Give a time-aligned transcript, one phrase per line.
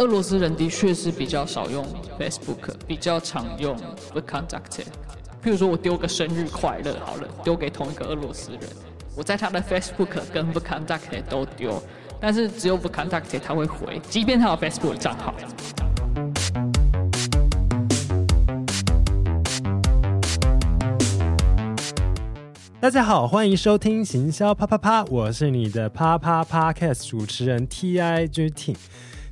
[0.00, 1.84] 俄罗斯人的确是比较少用
[2.18, 3.76] Facebook，比较常用
[4.14, 4.86] VKontakte。
[5.44, 8.60] 譬如说我丢个生日快乐好了，丢给同一个俄罗斯人，
[9.14, 11.82] 我在他的 Facebook 跟 VKontakte 都丢，
[12.18, 15.34] 但是只有 VKontakte 他会回，即便他有 Facebook 账号。
[22.80, 28.76] 大家好，欢迎收听行销啪啪啪，我是你的啪啪 Podcast 主持人 TIG Team。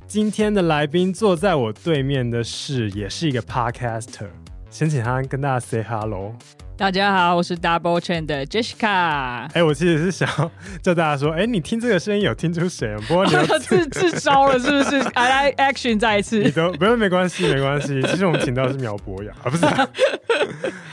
[0.09, 4.25] 今天的来宾坐在我对面的是，也是一个 Podcaster，
[4.71, 6.33] 先请他跟大家 say hello。
[6.75, 8.87] 大家好，我是 Double Chain 的 Jessica。
[8.87, 10.27] 哎、欸，我其实是想
[10.81, 12.97] 叫大家说，哎、欸，你听这个声音有听出谁？
[13.07, 13.25] 不过
[13.61, 14.97] 自自招了是不是？
[15.13, 16.41] I like action 再一次。
[16.41, 18.01] 你都不用，没关系，没关系。
[18.09, 19.87] 其实我们请到的是苗博雅啊，不是、啊？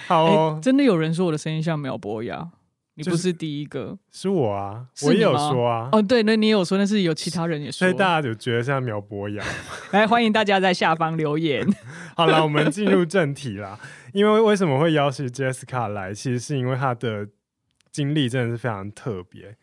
[0.07, 2.47] 好、哦欸，真的有人说我的声音像苗博雅。
[2.99, 5.91] 你不是第一个，是，是我啊，我也有说啊。
[5.93, 9.45] 哦，对，那你也有说，但是有其他人也说，所以大家就觉得像苗博雅。
[9.93, 11.67] 来，欢迎大家在下方留言。
[12.17, 13.79] 好了，我们进入正题啦。
[14.15, 16.15] 因为为什么会邀请 Jessica 来？
[16.15, 17.29] 其实是因为她的
[17.93, 19.55] 经历真的是非常特别。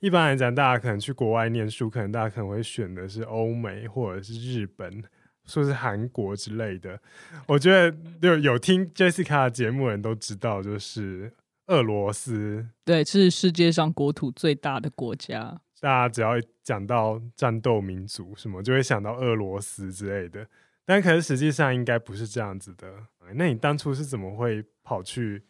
[0.00, 5.04] 一般来讲，大家可能去国外念书，可能大家可能会选的是欧美或者是日本，
[5.44, 6.98] 说是韩国之类的。
[7.46, 11.30] 我觉得有有听 Jessica 的节目的人都知道，就是。
[11.68, 15.60] 俄罗斯对，是世界上国土最大的国家。
[15.80, 20.46] 大家只要讲到战斗民族什么，就会想到俄罗斯之类的。
[20.84, 22.90] 但可是实际上应该不是这样子的。
[23.34, 25.42] 那你当初是怎么会跑去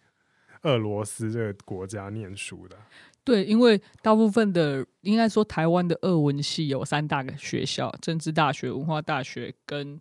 [0.62, 2.76] 俄罗斯这个国家念书的？
[3.22, 10.00] 对，因为大部分的应该说台湾的俄文系有三大个学校：政治大学、文化大学跟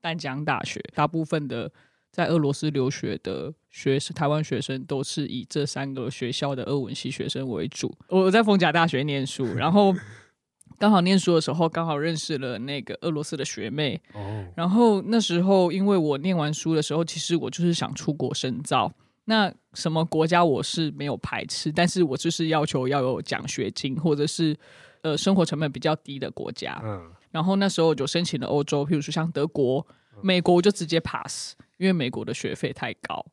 [0.00, 0.80] 淡江大学。
[0.94, 1.72] 大部分的。
[2.14, 7.92] 在俄罗斯留学的学生，台湾学生都是以这三个学校的俄文系学生为主。
[8.06, 9.92] 我在逢甲大学念书，然后
[10.78, 14.00] 刚好念书的时候，刚好认识了那个俄罗斯的学妹。
[14.12, 14.46] 哦。
[14.54, 18.92] 然后那时候，因为我念完书的时候，其实我就是想出国深造。
[19.24, 24.56] 那什么国家我是没有排斥，但是我就是要求要有奖学金，或者是
[25.02, 26.80] 呃生活成本比较低的国家。
[26.84, 27.10] 嗯。
[27.32, 29.84] 然后那时候就申请了欧洲，譬如说像德国、
[30.22, 31.56] 美国，我就直接 pass。
[31.78, 33.24] 因为美国的学费太高，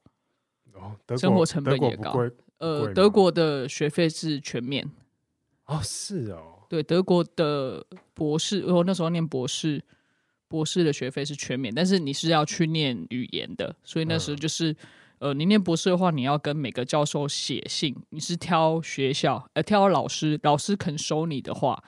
[0.73, 2.15] 哦，生活成本也高。
[2.57, 4.89] 呃，德国的学费是全免。
[5.65, 6.59] 哦，是哦。
[6.69, 9.83] 对，德国的博士，我那时候念博士，
[10.47, 14.71] 博士的学费是全免，但是你是要去念语言的，所以那时候就是，
[15.19, 21.83] 嗯、呃，你念博士的话，你要跟每个教授写信，你是挑学校，呃，挑老师，老师肯收你的话，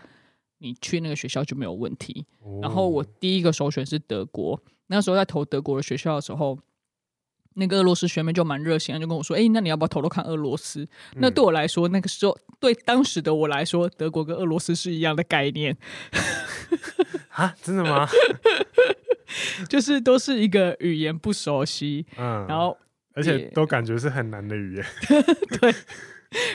[0.64, 2.26] 你去那个学校就没有问题。
[2.40, 4.60] 哦、然后我第一个首选是德国。
[4.88, 6.58] 那时候在投德国的学校的时候，
[7.56, 10.84] 那个俄罗斯学妹就蛮热心，就跟我说：“哎、欸，那你要不要投投看俄罗斯？”
[11.16, 15.78] 嗯、那对我来说，那个时候对当时的我来说，德国跟俄罗斯是一样的概念。
[17.30, 18.08] 啊，真的吗？
[19.68, 22.78] 就是都是一个语言不熟悉，嗯，然后
[23.14, 24.86] 而且都感觉是很难的语言，
[25.60, 25.74] 对，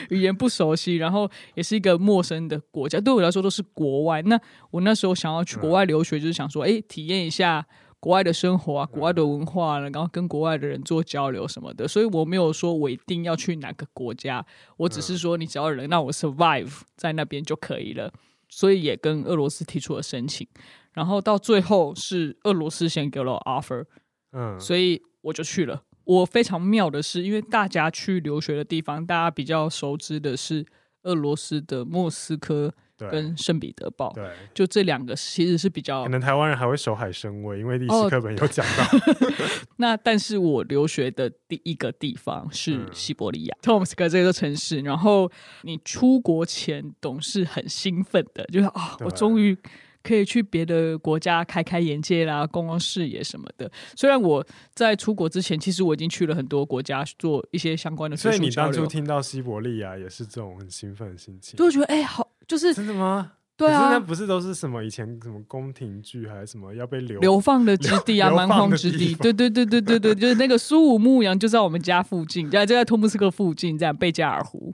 [0.09, 4.21] 语言不熟悉，然后也是一个陌生的国家，对我来说都是国外。
[4.23, 4.39] 那
[4.71, 7.65] 我那时候想要去国外留学，就是想说，哎、欸，体验一下。
[8.01, 14.45] 国外的生活啊，国外的文化，然后跟国外的人做交流什么的，所以我没有说我一定要去哪个国家，
[14.77, 18.09] 我只是说你只要能让我 survive 在那边就可以了，
[18.47, 20.47] 所以也跟俄罗斯提出了申请，
[20.93, 23.83] 然后到最后是俄罗斯先给了我 offer，
[24.31, 25.83] 嗯，所以我就去了。
[26.09, 30.65] 我非常妙的是，因为大家去留学的地方，大家比较熟知的是
[31.03, 32.73] 俄罗斯的莫斯科。
[33.09, 38.83] 跟圣彼得堡，对，就这两个其实是比较可能台湾人还会守海参崴，因为历史课本有讲到。
[38.83, 39.33] 哦、
[39.77, 44.81] 那但是我留学的第一个地方是西伯利亚，托姆斯克这个城市。
[44.81, 45.31] 然后
[45.61, 49.57] 你出国前总是很兴奋的，就是啊、哦，我终于。
[50.01, 53.69] 可以去别的国家开开眼界啦，逛逛视野什么的。
[53.95, 58.15] 虽然我在出国之前，其实我已经去了很多国家做一些相关的。
[58.17, 63.33] 所以你当初听到西伯利亚也是这种很兴奋的心情，就觉得哎、欸，好，就是真的吗？
[63.57, 69.13] 对啊，那不是都是什么以前什么宫廷剧还是什么要被流流放的之地啊， 蛮荒之地。
[69.15, 74.73] 对对对对对对， 就是那个苏武牧羊就在我们家附近，在就在托木斯克附近，这样贝加尔湖。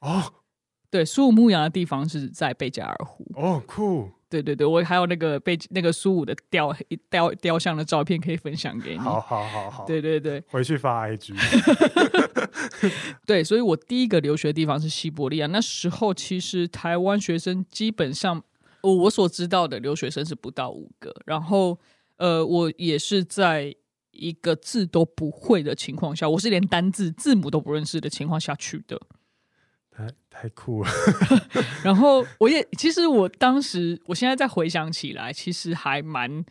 [0.00, 0.22] 哦，
[0.90, 3.26] 对，苏武牧羊的地方是在贝加尔湖。
[3.36, 4.10] 哦，酷。
[4.28, 6.74] 对对对，我还有那个被那个苏武的雕
[7.08, 8.98] 雕雕像的照片可以分享给你。
[8.98, 11.32] 好好好好，对对对，回去发 IG。
[13.24, 15.46] 对，所以我第一个留学的地方是西伯利亚。
[15.46, 18.42] 那时候其实台湾学生基本上，
[18.82, 21.14] 我我所知道的留学生是不到五个。
[21.24, 21.78] 然后
[22.16, 23.74] 呃，我也是在
[24.10, 29.00] 一个字都不会的情况下，我是连单字字母都不认识的情况下去的。
[29.96, 30.90] 太太酷了。
[31.82, 36.44] 然后我也其实我当时，我现在再回想起来，其实还蛮。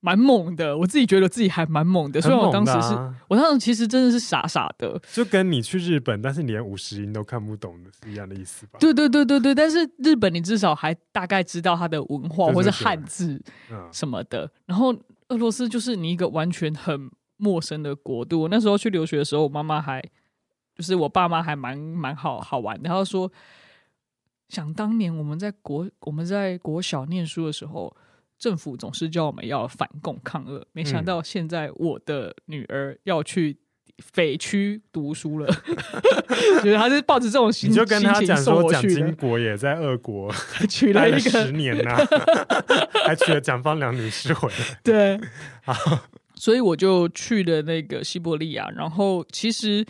[0.00, 2.20] 蛮猛的，我自己觉得自己还蛮猛的。
[2.20, 2.94] 虽然我当时是，
[3.26, 8.78] 我当时其实真的是傻傻的，就跟你去日本，但是你连五十音都看不懂的是一样的意思吧？
[8.78, 9.52] 对对对对对。
[9.52, 13.42] 但是日本，你至少还大概知道它的文化或是汉字
[13.90, 14.48] 什么的。
[14.66, 14.94] 然后
[15.30, 18.42] 俄罗斯就是你一个完全很陌生的国度。
[18.42, 20.00] 我那时候去留学的时候，我妈妈还
[20.78, 22.88] 就是我爸妈还蛮蛮好好玩的。
[22.88, 23.30] 他说，
[24.48, 27.94] 想当年我们在国我们在国小念书的时候。
[28.40, 33.58] 政府总是叫我们要反共抗俄，没想到现在我的女儿要去
[33.98, 35.52] 匪区读书了，
[36.62, 40.32] 觉 得他是抱着这种心，你就跟他讲说，蒋经国也在俄国
[40.68, 42.06] 娶了一个十年呐、啊，
[43.04, 44.80] 还娶了蒋方良女士回来。
[44.84, 45.20] 对，
[46.36, 49.84] 所以我就去了那个西伯利亚，然后其实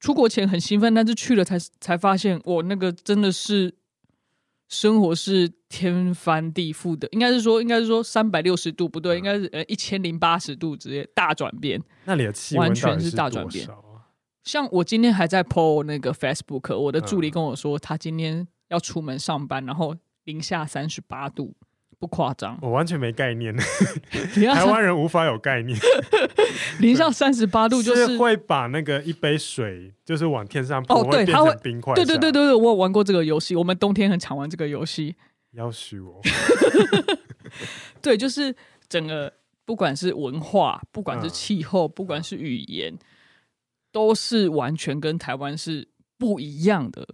[0.00, 3.76] 出国前很兴奋，但是去了才才发现，我那个真的是。
[4.72, 11.82] 生活是天翻地覆的，应该是说，应该是说三百六十度不对，应该是呃一千零八十度直接大转变。
[12.04, 13.68] 那里的气温完全是大转变。
[14.44, 21.56] 像我今天还在 po 那个 Facebook，我的助理跟我说，他今天要出门上班，然后零下三十八度。
[22.00, 23.54] 不夸张，我完全没概念。
[24.34, 25.78] 台湾人无法有概念。
[26.80, 31.94] 零下三十八度就是，是会把那个一杯水就是往天上泼，哦，对，它会冰块。
[31.94, 35.14] 对对对对对，我有玩过这个游戏，我们冬天很常玩这个游戏。
[35.52, 36.22] 要许我。
[38.00, 38.54] 对，就是
[38.88, 39.30] 整个
[39.66, 42.98] 不管是文化，不管是气候，不管是语言，
[43.92, 45.86] 都是完全跟台湾是
[46.16, 47.06] 不一样的。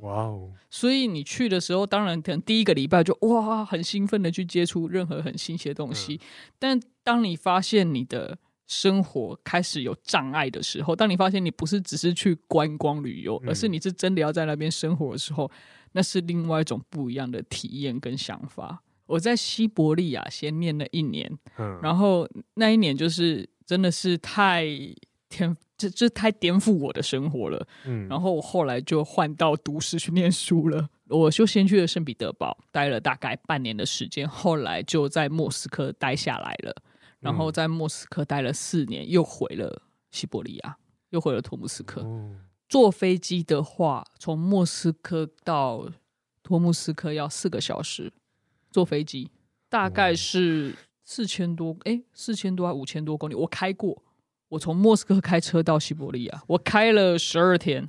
[0.00, 0.50] 哇哦！
[0.70, 6.14] 所以你去的时候，当然可能第一个礼拜就哇很兴奋的去接触任何很新鲜的东西。
[6.14, 6.20] 嗯、
[6.58, 15.50] 但当你发现你的生活开始有障碍的时候，当你发现你不是只是去观光旅游，而是你是真的要在那边生活的时候，嗯、
[15.92, 18.82] 那是另外一种不一样的体验跟想法。
[19.06, 24.64] 我在西伯利亚先念了一年，嗯、然后那一年就是真的是太
[25.28, 25.56] 天。
[25.80, 30.88] 这这太颠覆我的生活了，嗯，然后我后来就换到都市去念书了。
[31.08, 36.76] 我就先去了圣彼得堡，待了大概半年的时间，后来就在莫斯科待下来了，
[37.18, 39.82] 然后在莫斯科待了四年，又回了
[40.12, 40.76] 西伯利亚，
[41.08, 42.06] 又回了托姆斯克。
[42.68, 45.90] 坐飞机的话，从莫斯科到
[46.42, 48.12] 托姆斯克要四个小时，
[48.70, 49.30] 坐飞机
[49.68, 54.00] 大概是四千多，哎，四千多还五千多公里，我开过。
[54.50, 57.88] 我从莫斯科开车到西伯利亚，我开了十二天。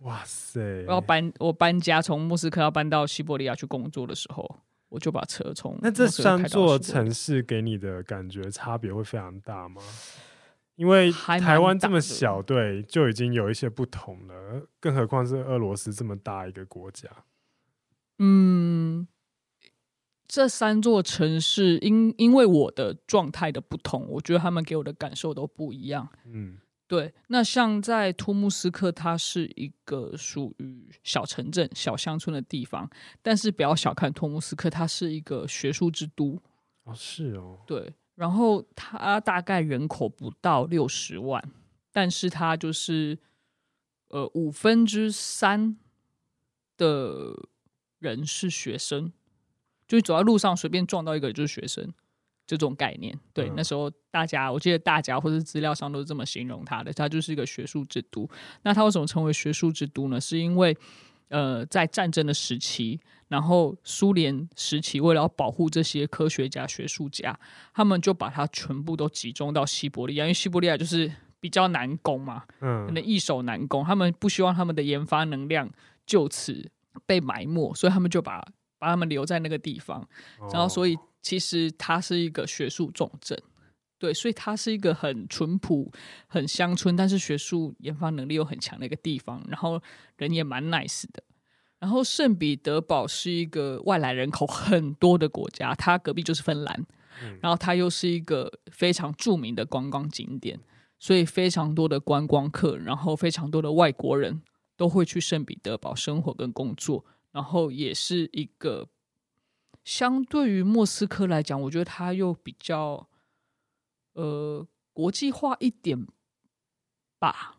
[0.00, 0.84] 哇塞！
[0.86, 9.80] 我要搬，我搬家从莫斯科要搬到西伯利亚去工作的时候，我就把车从那这三座城市给你的感觉差别会非常大吗？
[10.76, 17.08] 因为台湾这么小，对，就已经有一些不同了，更何况是俄罗斯这么大一个国家。
[18.18, 18.55] 嗯。
[20.28, 26.08] 这三座城市因因为我的状态的不同，我觉得他们给我的感受都不一样。
[26.24, 26.58] 嗯，
[26.88, 27.14] 对。
[27.28, 32.90] 那像在托木斯克，它是一个属于小城镇、小乡村的地方，
[33.22, 36.40] 但是不要小看托木斯克，它是一个学术之都。
[36.84, 37.60] 哦，是哦。
[37.66, 37.94] 对。
[38.16, 41.42] 然后它大概人口不到六十万，
[41.92, 43.18] 但是它就是
[44.08, 45.76] 呃五分之三
[46.76, 47.34] 的
[47.98, 49.12] 人是学生。
[49.86, 51.92] 就走在路上随便撞到一个就是学生，
[52.46, 53.18] 这种概念。
[53.32, 58.28] 对，嗯、那时候大家，我记得大家或者资料上都是这么形容他的，他就是一个学术之都。
[58.62, 60.20] 那他为什么成为学术之都呢？
[60.20, 60.76] 是因为
[61.28, 67.38] 呃，在战争的时期，然后苏联时期，为了要保护这些科学家、学术家，
[67.72, 75.68] 他们就把它全部都集中到西伯利亚，因为西伯利亚就是比较难攻嘛，嗯，可能易守难攻，他们不希望他们的研发能量
[76.04, 76.70] 就此
[77.06, 78.44] 被埋没，所以他们就把。
[78.78, 80.06] 把他们留在那个地方，
[80.52, 83.40] 然后所以其实它是一个学术重镇，
[83.98, 85.90] 对，所以它是一个很淳朴、
[86.26, 89.80] 很乡村，但是学术研发能力又很强的一个地方，然后
[90.16, 91.22] 人也蛮 nice 的。
[91.78, 96.86] 然后圣彼得堡是一个外来人口很多的国家，它隔壁就是芬兰，
[97.40, 100.58] 然后它又是一个非常著名的观光景点，
[100.98, 104.42] 所以非常多的观光客，然后非常多的外国人
[104.76, 107.04] 都会去圣彼得堡生活跟工作。
[107.36, 108.88] 然后也是一个
[109.84, 113.06] 相对于莫斯科来讲，我觉得它又比较
[114.14, 116.06] 呃国际化一点
[117.18, 117.58] 吧。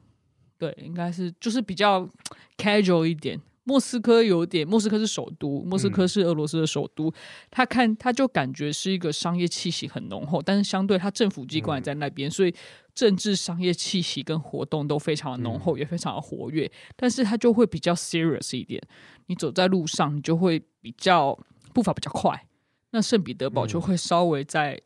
[0.57, 2.09] 对，应该是就是比较
[2.57, 3.39] casual 一点。
[3.65, 7.13] 莫斯科有点，莫斯科是首都，莫斯科是俄罗斯的首都。
[7.51, 12.55] 他看他就感觉是一个商业气息很浓厚，但是相对他政府机关也在那边，所以
[12.97, 18.81] 政治商业气息跟活动都非常的浓厚，嗯、也非常的活跃，但是它就会比较 serious 一点。
[19.27, 21.37] 你走在路上，你就会比较
[21.75, 22.47] 步伐比较快。
[22.89, 24.81] 那圣彼得堡就会稍微再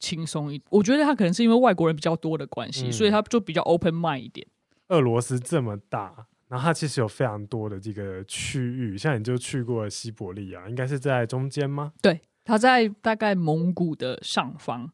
[0.00, 0.66] 轻松一点。
[0.66, 4.44] 嗯、我觉得它可能是因为外国人比较多的关系，嗯、所以它就比较 open mind 一点。
[4.88, 11.92] 俄罗斯这么大，然后它其实有非常多的这个区域，像你就去过西伯利亚，应该是在中间吗？
[12.02, 14.90] 对，它在大概蒙古的上方。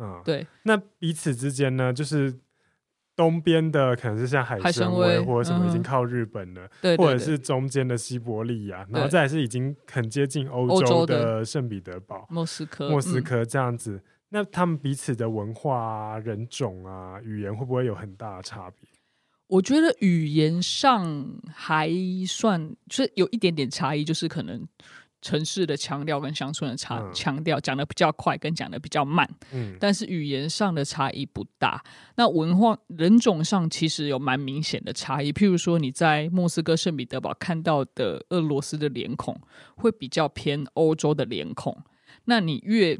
[0.00, 2.34] 嗯，对，那彼此之间呢，就是
[3.14, 14.02] 东边的可能是像海参崴或者什么已经靠日本了，对，或者是中间的西伯利亚，然后再来是已经很接近欧洲的圣彼得堡、莫斯科、莫斯科这样子。
[14.30, 18.88] 那他们彼此的文化啊、人种啊、语言会不会有很大的差别？
[19.48, 21.90] 我觉得语言上还
[22.28, 24.64] 算，就是有一点点差异，就是可能。
[25.22, 31.82] 城市的腔调跟乡村的差腔调讲的比较快，跟讲的比较慢，嗯，但是语言上的差异不大。
[32.16, 39.38] 那文化人种上其实有蛮明显的差异，譬如说你在莫斯科圣彼得堡看到的俄罗斯的脸孔，
[39.76, 41.76] 会比较偏欧洲的脸孔。
[42.24, 42.98] 那你越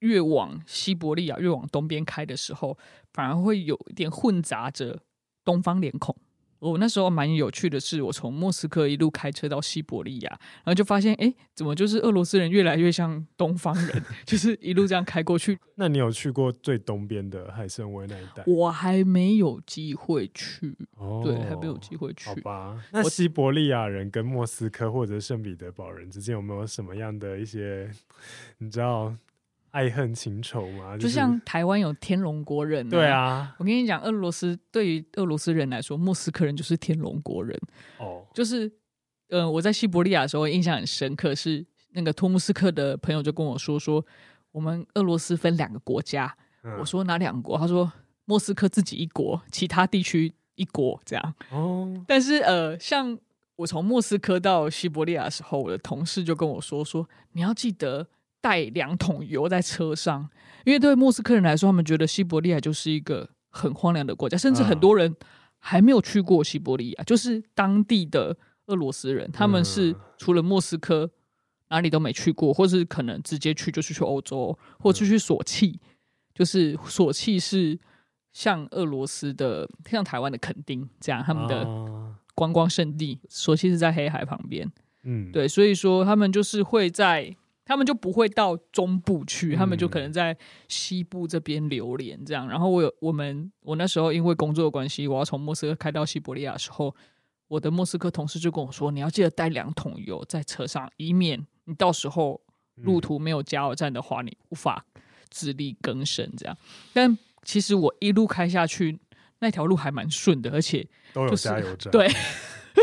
[0.00, 2.78] 越往西伯利亚越往东边开的时候，
[3.12, 5.00] 反而会有一点混杂着
[5.44, 6.16] 东方脸孔。
[6.58, 15.58] 我、哦、那时候蛮有趣的是，我从莫斯科一路开车到西伯利亚，然后就发现，哎，怎么就是俄罗斯人越来越像东方人， 就是一路这样开过去。
[15.74, 18.42] 那你有去过最东边的海参崴那一带？
[18.46, 22.26] 我还没有机会去，哦、对，还没有机会去。
[22.26, 27.90] 好吧，那西伯利亚人跟莫斯科或者圣彼得堡人之间有没有什么样的一些，
[28.58, 29.14] 你知道？
[29.76, 33.54] 爱恨情仇嘛，就像台湾有天龙国人，对啊。
[33.58, 37.54] 我跟你讲，俄罗斯对于俄罗斯人来说，莫斯科人就是天龙国人
[37.98, 38.24] 哦。
[38.32, 38.72] 就是，
[39.28, 44.02] 呃，我在西伯利亚的时候印象很深刻，是那个托木斯克的朋友就跟我说说，
[44.50, 46.34] 我们俄罗斯分两个国家。
[46.78, 47.58] 我说哪两国？
[47.58, 47.92] 他说
[48.24, 51.34] 莫斯科自己一国，其他地区一国这样。
[51.50, 52.02] 哦。
[52.08, 53.18] 但是呃，像
[53.56, 58.08] 我从莫斯科到西伯利亚的时候，我的同事就跟我说说，你要记得。
[58.40, 60.28] 带两桶油在车上，
[60.64, 65.12] 因为对莫斯科人来说，他们觉得西伯利亚就是一个很荒凉的国家，甚至很多人
[65.58, 71.10] 还没有去过西伯利亚，就是当地的俄罗斯人，他们是除了莫斯科
[71.70, 75.80] 哪里都没去过，或是可能直接去就是去欧洲，或者去索契，
[76.32, 77.76] 就是索契是
[78.32, 81.66] 像俄罗斯的，像台湾的垦丁这样，他们的
[82.36, 84.70] 观光胜地，索契是在黑海旁边，
[85.02, 87.34] 嗯，对，所以说他们就是会在。
[87.66, 90.34] 他们就不会到中部去，他们就可能在
[90.68, 92.48] 西部这边流连这样。
[92.48, 96.94] 然后我有我们我那时候因为工作的关系，我要从莫斯科开到西伯利亚的时候，
[97.48, 102.40] 我的莫斯科同事就跟我说：“你要记得带两桶油在车上，以免你到时候
[102.76, 104.86] 路途没有加油站的话，你无法
[105.28, 106.56] 自力更生。”这样。
[106.92, 109.00] 但其实我一路开下去，
[109.40, 111.90] 那条路还蛮顺的，而且、就是、都有加油站。
[111.90, 112.08] 对。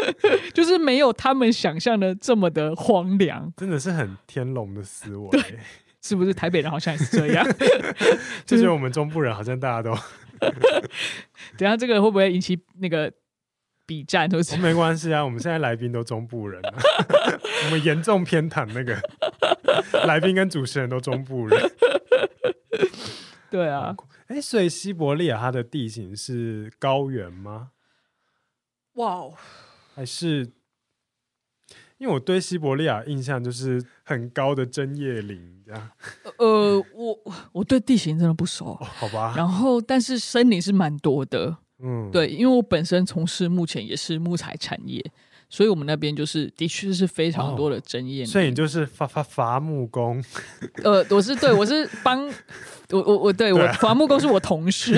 [0.53, 5.59] 就是没有他们想象的这么的荒凉，真的是很天龙的思维，对，
[6.01, 6.33] 是不是？
[6.33, 7.45] 台北人好像也是这样，
[8.45, 9.95] 就是我们中部人好像大家都。
[11.57, 13.11] 等下这个会不会引起那个
[13.85, 14.29] 比战？
[14.29, 16.61] 都是没关系啊，我们现在来宾都中部人，
[17.65, 18.99] 我们严重偏袒那个
[20.05, 21.71] 来宾跟主持人都中部人。
[23.49, 23.95] 对啊，
[24.27, 27.69] 哎、欸，所以西伯利亚它的地形是高原吗？
[28.95, 29.33] 哇哦！
[29.93, 30.51] 还是
[31.97, 35.89] 因为我对西伯利亚印象就是很高的针叶林这样。
[36.37, 37.19] 呃，我
[37.53, 39.33] 我对地形真的不熟，哦，好吧。
[39.37, 45.03] 然后，但是森林是蛮多的，嗯，对，因为我本身从事目前也是木材产业，
[45.53, 48.25] 所以我们那边就是的确是非常多的针叶林。
[48.25, 50.23] 所以你就是伐伐伐木工？
[50.83, 52.27] 呃，我是对，我是帮。
[52.89, 54.93] 我我我对，对我伐木工是我同事，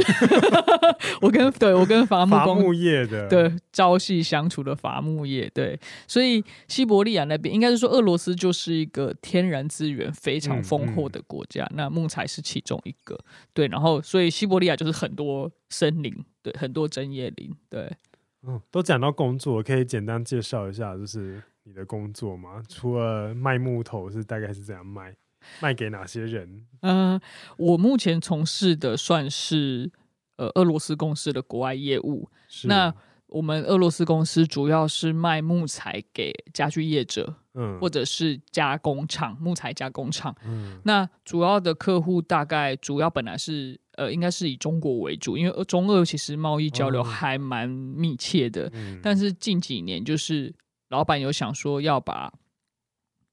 [1.21, 3.29] 我跟对我跟伐木工伐木业的。
[3.29, 13.17] 对朝夕相处的伐木业，对，所以西伯利亚那边应该是说俄罗斯就是一个天然资源非常丰厚的国家，嗯嗯、那木材是其中一个，
[13.53, 17.89] 对，然后所以西伯利亚就是很多森林，对，很多针叶林，对，
[18.47, 22.61] 嗯，都讲到工作，可以简单介绍一下，就是你的工作吗？
[22.69, 25.15] 除了卖木头是大概是怎样卖？
[25.61, 26.65] 卖给哪些人？
[26.81, 27.21] 嗯、呃，
[27.57, 29.91] 我目前从事的算是
[30.37, 32.29] 呃俄罗斯公司的国外业务。
[32.63, 32.93] 那
[33.35, 40.33] 我们俄罗斯公司主要是卖木材给家具业者，嗯，或者是加工厂、木材加工厂。
[40.45, 48.71] 嗯，那主要的客户大概主要本来是呃应该是以中国为主，因为中俄其实贸易交流还蛮密切的。
[48.73, 50.55] 嗯，但是近几年就是
[50.89, 52.31] 老板有想说要把。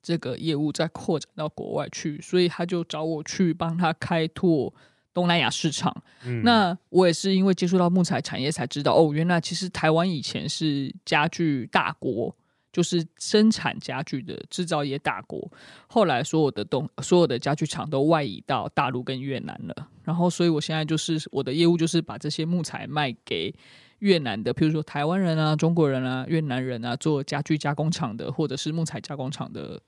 [0.04, 4.74] 这个业务再扩展到国外去，所以他就找我去帮他开拓
[5.14, 5.94] 东南亚市场。
[6.24, 12.34] 嗯、那我也是因为接触到木材产业才知道，哦，原来其实台湾以前是家具大国。
[12.72, 15.46] 就是生产家具的制造业大国，
[15.86, 19.88] 后来所有的东所有的家具厂都外移到大陆跟越南了。
[20.02, 23.54] 然后，所以我现在就是我的业务就是把这些木材卖给
[23.98, 29.78] 越南的，譬如说台湾人啊、中国人啊、越南人啊，做家具加工厂的或者是木材加工厂的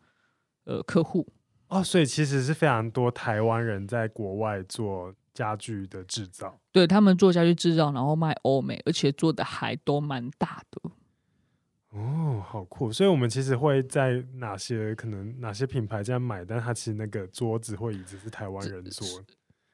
[0.66, 1.26] 呃客户。
[1.68, 10.90] 哦，所以其实是非常多台湾人在国外做家具的制造，对，他们做家具制造，然后卖欧美，而且做的还都蛮大的。
[11.90, 12.92] 哦，好酷！
[12.92, 19.26] 所以，我们其实会在哪些可能哪些品牌这样买，但它其实那个桌子或椅子是台湾人做的，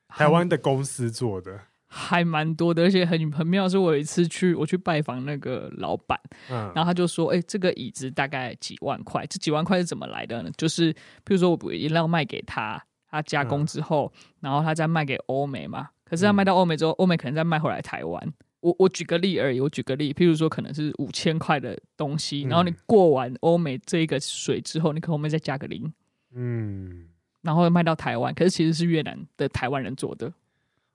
[0.08, 1.58] 台湾的公司做的，
[1.90, 2.84] 还蛮多的。
[2.84, 6.18] 而且很很妙，是我有一次去我去拜访那个老板，
[6.48, 10.50] 嗯，然后他就说：“哎、欸，这个椅子大概几万块，这几万块是怎么来的呢？
[10.56, 10.92] 就是
[11.24, 15.88] 比如说我一定要卖给他，他加工之后，嗯、然后他再卖给欧美嘛。
[16.04, 25.90] 可是他卖到欧美之后，欧、嗯、美可能再卖回来台湾。”我我举个例而已，我举个例，譬如说可能是五千块的东西，然后你过完欧美这一个水之后，你可能后面再加个零，
[26.34, 27.06] 嗯，
[27.40, 30.30] 然后卖到台湾，可是其实是越南的台湾人做的。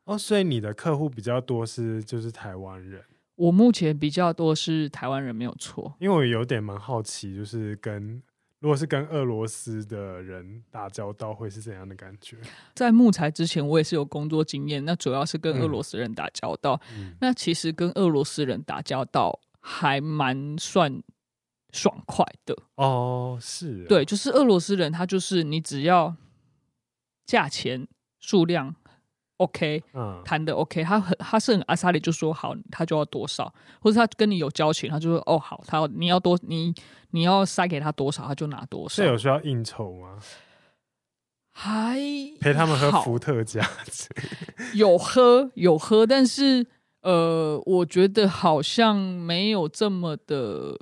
[0.05, 3.03] 哦，所以你的客户比较多是就是台湾人？
[3.35, 5.93] 我目前比较多是台湾人，没有错。
[6.00, 8.21] 因为我有点蛮好奇，就是跟。
[8.62, 12.38] 如果是跟俄罗斯的人打交道，会是怎样的感觉？
[12.74, 16.79] 在木材之前，我也是有工作经验，那主要是跟俄罗斯人打交道。
[16.91, 21.03] 嗯嗯、那其实跟俄罗斯人打交道还蛮算
[21.74, 23.38] 爽快的哦。
[23.39, 26.15] 是、啊，对，就是俄罗斯人，他就是你只要
[27.25, 27.88] 价钱、
[28.19, 28.75] 数量。
[29.37, 36.73] OK，嗯，谈的 OK，他很他是很阿萨里就说好，他就要多少，或者他跟你有交情，他就说哦好，他要你要多你
[37.11, 38.95] 你要塞给他多少，他就拿多少。
[38.95, 40.17] 是有需要应酬吗？
[41.51, 41.97] 还
[42.41, 43.65] 陪他们喝伏特加，
[44.75, 46.65] 有喝有喝，但是
[47.01, 50.77] 呃，我觉得好像没有这么的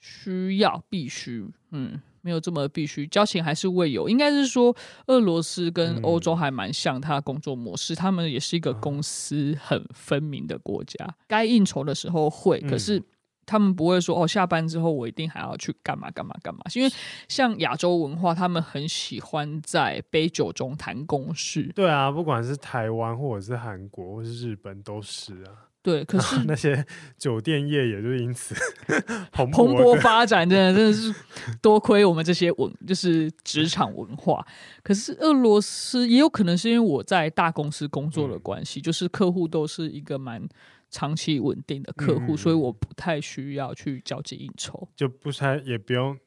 [0.00, 2.00] 需要必须，嗯。
[2.22, 4.08] 没有这么必须，交情还是会有。
[4.08, 4.74] 应该是说，
[5.06, 11.04] 俄罗斯跟欧洲还蛮像，他的工作模式，嗯、他们也是一个公私很分明的国家。
[11.04, 13.02] 嗯、该应酬的时候会，可是
[13.46, 16.60] 他们不会说哦，下班之后我一定还要去干嘛干嘛干嘛。
[16.74, 16.92] 因为
[17.28, 21.70] 像亚洲文化，他们很喜欢在杯酒中谈公事。
[21.74, 25.67] 对啊，不管是台湾或者是韩国或是日本都是啊。
[25.88, 26.84] 对，可是 那些
[27.16, 28.54] 酒店业也就因此
[29.32, 31.14] 蓬勃发展，真的真的是
[31.62, 34.46] 多亏我们这些文，就是职场文化。
[34.82, 40.46] 可是俄罗斯也有可能是因为我在大公司工作的关系，嗯、就是客户都是一个蛮
[40.90, 46.18] 长期稳定的客户，嗯、所以我不太需要去交际应酬，就不太也不用。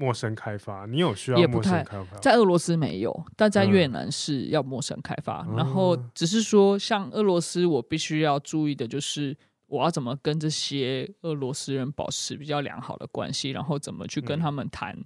[0.00, 2.16] 陌生开发，你有需要陌生开发？
[2.18, 5.44] 在俄罗斯没有，但在越南是要陌生开发。
[5.48, 14.96] 嗯、然后只是说，像俄罗斯，我必须要注意的就是，我要怎么跟这些俄罗斯人保持比较良好的关系，然后怎么去跟他们谈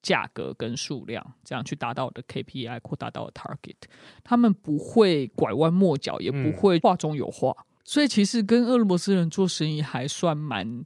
[0.00, 3.90] 价格跟数量，嗯、这样去达到我的 KPI 或达到我的 target。
[4.22, 10.84] 他们不会拐弯抹角，也不会话中有话，嗯、所以其实跟俄罗斯人做生意还算蛮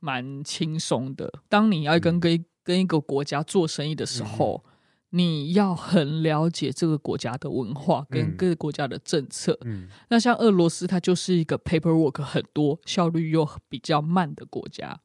[0.00, 1.32] 蛮轻松的。
[1.48, 4.70] 当你要跟跟、嗯跟一个国家做生意的时候，嗯、
[5.10, 9.56] 你要很了解这个国家的文化跟各个国家的政策。
[9.64, 15.00] 嗯，那像俄罗斯，它就是一个 paperwork 很多、效率又比较慢的国家，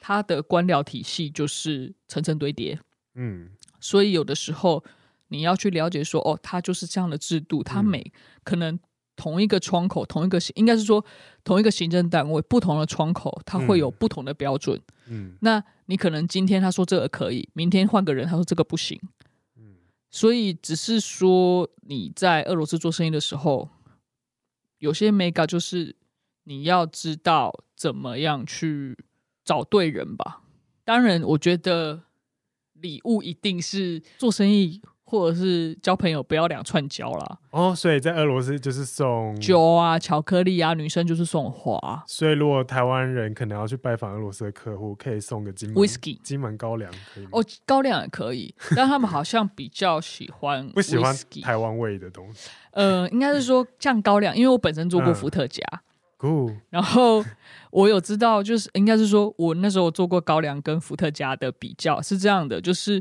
[0.00, 2.80] 它的官僚体系就是层层堆叠。
[3.14, 4.82] 嗯，所以有的时候
[5.28, 8.76] 你要去了解说，哦，它就是这样的制度，它每可能。
[9.16, 11.04] 同一个窗口，同一个应该是说
[11.44, 14.80] 同一个行政单位，不同的窗口，它会有不同的标准。
[15.06, 19.00] 嗯，那你可能今天他说这个可以，明天换个人他说这个不行。
[19.56, 19.76] 嗯，
[20.10, 23.68] 所以只是说你在俄罗斯做生意的时候，
[24.78, 25.94] 有些 mega 就是
[26.44, 28.96] 你要知道怎么样去
[29.44, 30.42] 找对人吧。
[30.84, 32.02] 当然，我觉得
[32.74, 34.82] 礼物一定是做生意。
[35.18, 37.38] 或者是交朋友不要两串交啦。
[37.50, 42.02] 哦，所以在俄罗斯就是送酒啊、巧克力啊，女生就是送花。
[42.06, 47.30] 所以如果台湾人可能要去拜访俄罗斯的客户，可以送个金门 whisky、金门高粱，可以吗？
[47.32, 52.50] 哦，高粱也可以，但他们好像比较喜欢 不喜欢台湾味的东西。
[52.72, 55.62] 呃，应该是说像高粱，因为我本身做过伏特加，
[56.24, 57.24] 嗯、然后
[57.70, 63.00] 我有知道，就是应该是说我那时候做过高粱跟伏特加的比较是这样的，就是。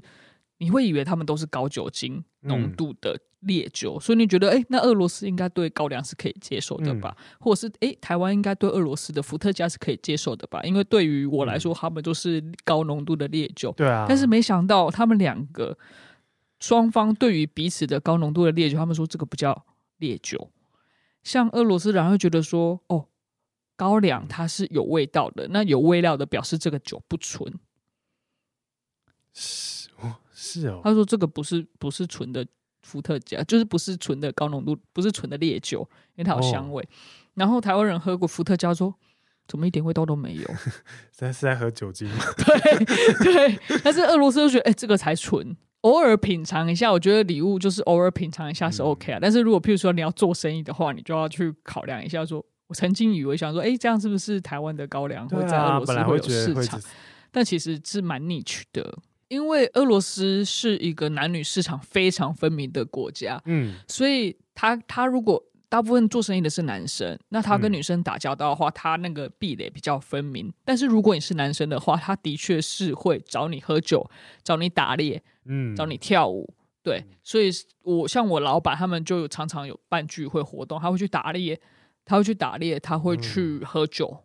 [0.57, 7.15] 你会以为他们都是高酒精浓度的烈酒，嗯、所以你觉得，哎、欸，那俄罗斯应该对高粱是可以接受的吧？
[7.17, 10.61] 嗯、或者是，哎、欸，台湾应该对俄罗斯的伏特加是可以接受的吧？
[10.63, 13.73] 因为对于我来说，他们都是高浓度的烈酒。
[13.73, 14.05] 对啊。
[14.07, 15.77] 但是没想到，他们两个
[16.59, 19.65] 双方对于彼此的高浓度的烈酒，他们说这个不叫
[19.97, 20.49] 烈酒。
[21.23, 23.07] 像俄罗斯人会觉得说，哦，
[23.75, 27.53] 高粱它是有味道的，那有味道的表示这个酒不纯。
[30.43, 30.81] 是哦。
[30.83, 32.45] 他说这个不是不是纯的
[32.81, 36.83] 伏特加，就是不是纯的高浓度，不是纯的烈酒，因为它有香味。
[36.83, 36.87] 哦、
[37.35, 38.93] 然后台湾人喝过伏特加说，
[39.47, 40.43] 怎么一点味道都没有？
[41.11, 42.25] 在是在喝酒精吗？
[42.37, 43.79] 对对。
[43.83, 45.55] 但是俄罗斯就觉得，哎、欸，这个才纯。
[45.81, 49.17] 偶尔品尝一下，我觉得礼物就是偶尔品尝一下是 OK 啊。
[49.17, 52.39] 嗯、但是如果譬如说你要做生意的话，你就要去考量一下说。
[52.39, 56.81] 说我曾经以为想说，哎、欸，这样是不是台湾的高粱会在俄罗斯会有市场？
[57.29, 58.97] 但其实是蛮 niche 的，
[59.33, 63.41] 因为俄罗斯是一个男女市场非常分明的国家。
[63.45, 70.53] 嗯，所以他他如果大部分做生意的是男生，那他跟女生打交道的话，嗯、他那个壁垒比较分明。
[70.63, 74.07] 但是如果你是男生的话，他的确是会找你喝酒，
[74.43, 75.23] 找你打猎。
[75.45, 77.49] 嗯，找你跳舞，对，所以
[77.81, 81.59] 我像我老板他们就常常有办聚会活动，他会去打猎，
[82.05, 84.22] 他会去打猎，他会去喝酒，嗯、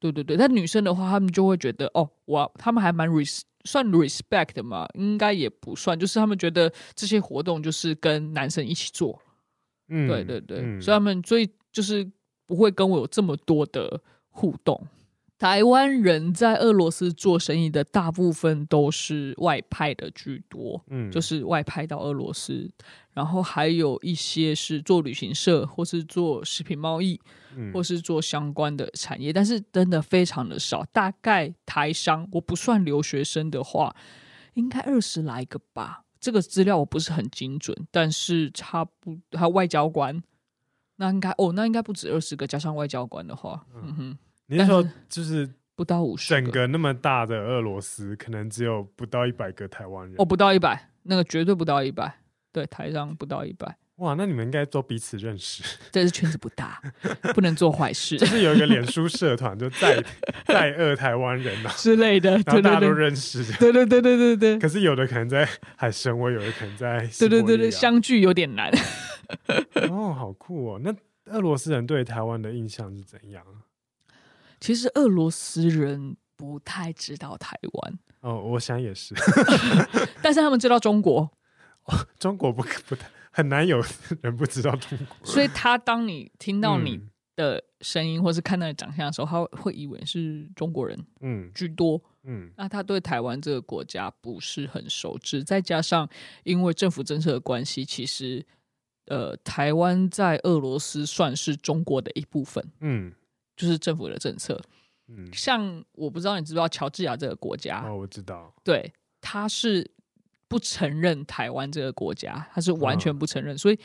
[0.00, 0.36] 对对对。
[0.36, 9.20] 但女生的话，她们就会觉得哦，我她们还蛮 res 算 respect 的嘛，应该也不算，就是她们觉得这些活动就是跟男生一起做，
[9.88, 12.10] 嗯，对对对，嗯、所以他们所以就是
[12.46, 14.82] 不会跟我有这么多的互动。
[15.40, 22.70] 台湾人在俄罗斯做生意的大部分都是外派的居多，嗯，就是外派到俄罗斯，
[23.14, 27.18] 然后还有一些是做旅行社，或是做食品贸易，
[27.56, 30.84] 嗯，或是做相关的产业，但是真的非常的少。
[30.92, 33.96] 大概台商，我不算留学生的话，
[34.52, 36.04] 应该二十来个吧。
[36.20, 40.22] 这个资料我不是很精准，但是差不还有外交官，
[40.96, 44.18] 那应该哦，那应该不止二十个，加上外交官的话，嗯哼。
[44.50, 50.14] 你是说就是不到五十，整个那么大的俄罗斯，可能只有不到一百个台湾人。
[50.18, 52.12] 哦，不到一百，那个绝对不到一百。
[52.52, 53.76] 对，台上不到一百。
[53.96, 55.62] 哇，那你们应该都彼此认识。
[55.92, 56.82] 这是圈子不大，
[57.32, 58.16] 不能做坏事。
[58.16, 60.02] 就是有一个脸书社团，就在
[60.46, 63.44] 在俄台湾人呐之类的，然后大家都认识。
[63.58, 64.58] 对对对对对对。
[64.58, 67.06] 可是有的可能在海参崴，有的可能在。
[67.18, 68.72] 对对对对，相聚有点难。
[69.90, 70.80] 哦，好酷哦！
[70.82, 70.92] 那
[71.32, 73.44] 俄罗斯人对台湾的印象是怎样？
[74.60, 79.14] 其实俄罗斯人不太知道台湾哦，我想也是，
[80.22, 81.30] 但是他们知道中国。
[81.84, 83.82] 哦、中国不不太很难有
[84.20, 87.00] 人不知道中国，所以他当你听到你
[87.34, 96.08] 的声音或是看到你长相的时候，他会以为是中国人，嗯，居多，嗯，那他对台湾这个国家不是很熟知，再加上
[96.44, 98.44] 因为政府政策的关系，其实
[99.06, 103.12] 呃，台湾在俄罗斯算是中国的一部分，嗯。
[103.60, 104.58] 就是政府的政策，
[105.08, 107.84] 嗯，像我不知道你知不知道乔治亚这个国家？
[107.86, 109.90] 哦，我知道，对，他是
[110.48, 113.54] 不承认台湾这个国家，他是完全不承认。
[113.54, 113.78] 哦、所以，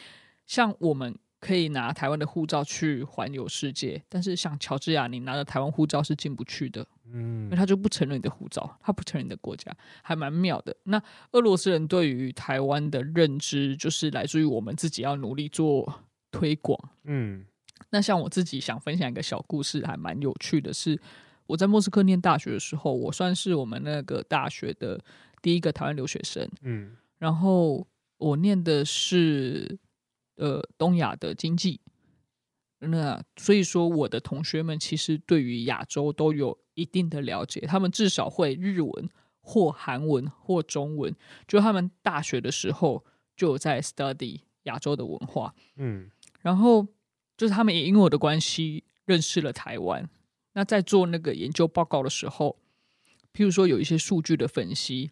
[0.48, 10.74] 像我们可以拿台湾的护照去环游世界，但是像乔治亚，你拿着台湾护照是进不去的，嗯，因为他就不承认你的护照，他不承认你的国家，还蛮妙的。
[10.84, 11.02] 那
[11.34, 17.46] 俄罗斯人对于台湾的认知，就是来自于我们自己要努力做推广，嗯。
[17.92, 21.00] 那像我自己想分享一个小故事，还蛮有趣的是，
[21.46, 25.00] 我在莫斯科念大学的时候，我算是我们那个大学的
[25.42, 26.50] 第一个台湾留学生。
[26.62, 29.78] 嗯，然后我念的是
[30.36, 31.80] 呃东亚的经济，
[32.80, 41.16] 那所以说我的同学们其实对于亚洲都有一定的了解，他们至少会日文或韩文或中文，
[41.48, 43.06] 就他们大学的时候
[43.38, 45.54] 就有在 study 亚洲的文化。
[45.78, 46.10] 嗯，
[46.42, 46.86] 然后。
[47.38, 50.10] 就是他们也因为我的关系认识了台湾。
[50.54, 52.58] 那在做那个研究报告的时候，
[53.34, 55.12] 譬如说有一些数据的分析，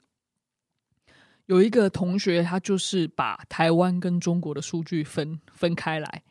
[1.47, 6.23] 有一个同学他就是把台湾跟中国的数据分分开来，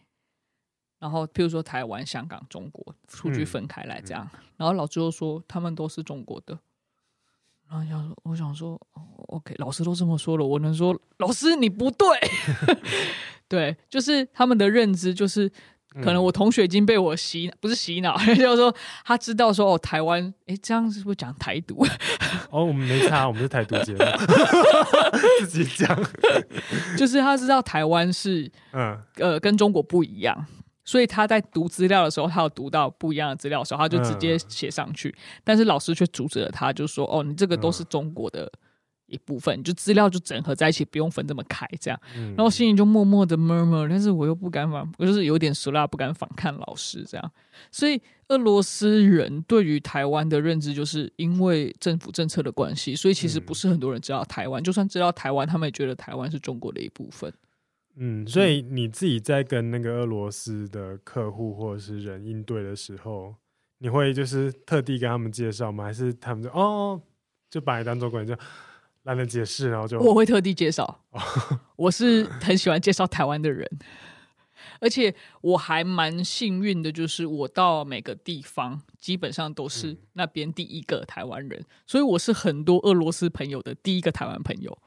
[0.98, 6.58] 然后譬如说台湾、香港、中国数据分开来这样，嗯、然后老师又说他们都是中国的。
[7.68, 8.80] 然后想说，我想说
[9.28, 12.06] ，OK，老师都这么说了，我能说老师你不对？
[13.46, 15.52] 对，就是他们的认知就是。
[15.94, 18.74] 可能我同学已经被我洗，不是洗脑， 就是说
[19.04, 21.84] 他知道说哦，台湾，哎、欸，这样是不是讲台独？
[22.50, 23.98] 哦，我们没差，我们是台独节目，
[25.46, 25.98] 自己讲，
[26.96, 30.46] 就是他知道台湾是，嗯，呃，跟中国不一样，
[30.84, 38.50] 所以他在读资料的时候，他有读到不一样的资料的时候，他就直接写上去，嗯、但是老师却阻止了他，就说哦，你这个都是中国的。
[39.12, 47.32] 一部分就资料就整合在一起，不用分这么开，这样，嗯、然后心里就默默的 murmur，但是我又不敢反，我就是有点俗辣，不敢反抗老师这样。
[47.70, 54.62] 所以俄罗斯人对于台湾的认知，就是因为政府政策的关系，所以其实不是很多人知道台湾。
[54.62, 57.32] 嗯、就算知道台湾，他们也觉得台湾是中国的一部分。
[57.96, 63.34] 嗯，所以你自己在跟那个俄罗斯的客户或者是人应对的时候，
[63.80, 65.84] 你会就是特地跟他们介绍吗？
[65.84, 66.98] 还是他们就哦，
[67.50, 68.34] 就把你当做观众，
[69.04, 71.00] 懒得解释，然后就我会特地介绍。
[71.76, 73.68] 我是很喜欢介绍台湾的人，
[74.80, 84.78] 而且我还蛮幸运的，就是我到每个地方基本上都是那边第一个台湾人，嗯，所以我是很多俄罗斯朋友的第一个台湾朋友。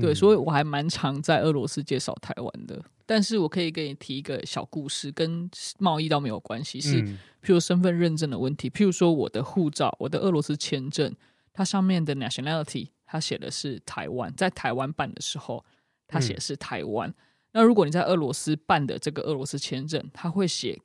[0.00, 2.82] 对，所以我还蛮常在俄罗斯介绍台湾的。
[3.04, 5.46] 但是我可以给你提一个小故事，跟
[5.78, 8.70] 贸易倒没有关系，是譬如身份认证的问题。
[8.70, 11.14] 譬如说我的护照，我的俄罗斯签证，
[11.52, 15.64] 它上面的 nationality 它写的是台湾，在台湾办的时候，
[16.08, 17.08] 他写的是台湾。
[17.08, 17.14] 嗯。
[17.52, 20.80] 那如果你在俄罗斯办的这个俄罗斯签证，他会写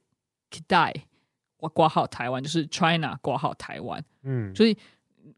[0.52, 0.94] Kday
[1.58, 4.06] 挂挂号台湾，就是 China 挂号台湾。
[4.22, 4.78] 嗯，所以。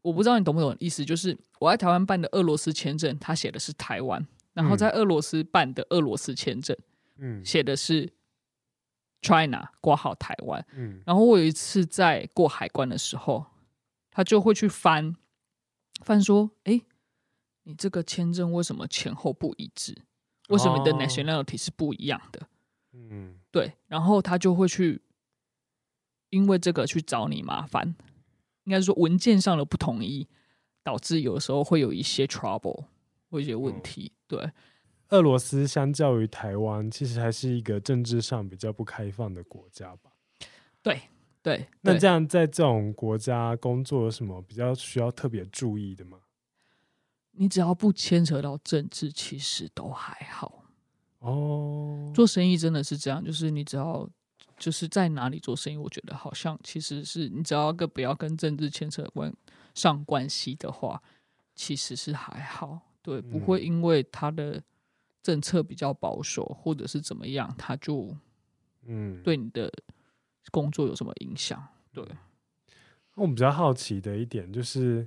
[0.00, 6.74] 我不知道你懂不懂意思，就是我在台湾办的俄罗斯签证，他写的是台湾，然后在俄罗斯办的俄罗斯签证，
[7.18, 8.10] 嗯，写的是
[9.20, 13.44] China 挂号台湾，嗯，然后我有一次在过海关的时候，
[14.10, 15.14] 他就会去翻
[16.04, 16.80] 翻说，哎，
[17.64, 20.02] 你这个签证为什么前后不一致？
[20.48, 22.48] 为什么你的 nationality 是不一样的？
[22.92, 25.00] 嗯，对，然后他就会去
[26.30, 27.94] 因为这个去找你麻烦。
[28.64, 30.28] 应该是说文件上的不统一，
[30.84, 32.84] 导致有时候会有一些 trouble，
[33.28, 34.12] 会一些问题。
[34.28, 34.52] 对，
[35.08, 40.12] 俄罗斯相较于台湾，其实还是一个政治上比较不开放的国家吧？
[40.80, 41.02] 对
[41.42, 41.66] 对。
[41.80, 46.18] 那这样在这种国家工作有什么比较需要特别注意的吗？
[47.32, 50.64] 你只要不牵扯到政治，其实都还好。
[51.18, 54.08] 哦，做生意真的是这样，就是你只要。
[54.58, 59.34] 就是在哪里做生意，我觉得好像其实是你只要个不要跟政治牵扯关
[59.74, 61.02] 上关系的话，
[61.56, 64.62] 其实是还好，对，不会因为他的
[65.20, 68.14] 政策比较保守或者是怎么样，他就
[68.84, 69.72] 嗯对你的
[70.50, 71.62] 工作有什么影响？
[71.92, 72.04] 对。
[73.14, 75.06] 我比较好奇的一点就是，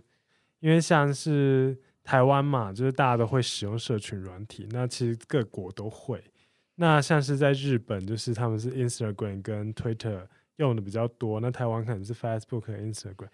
[0.60, 6.24] 因为像是台湾嘛，就是大家都会使用社群软体，那其实各国都会。
[6.76, 11.39] 那像是在日本，就是他们是 Instagram 跟 Twitter 用的比较多。
[11.39, 13.30] 那台湾可能是 Facebook 和 Instagram。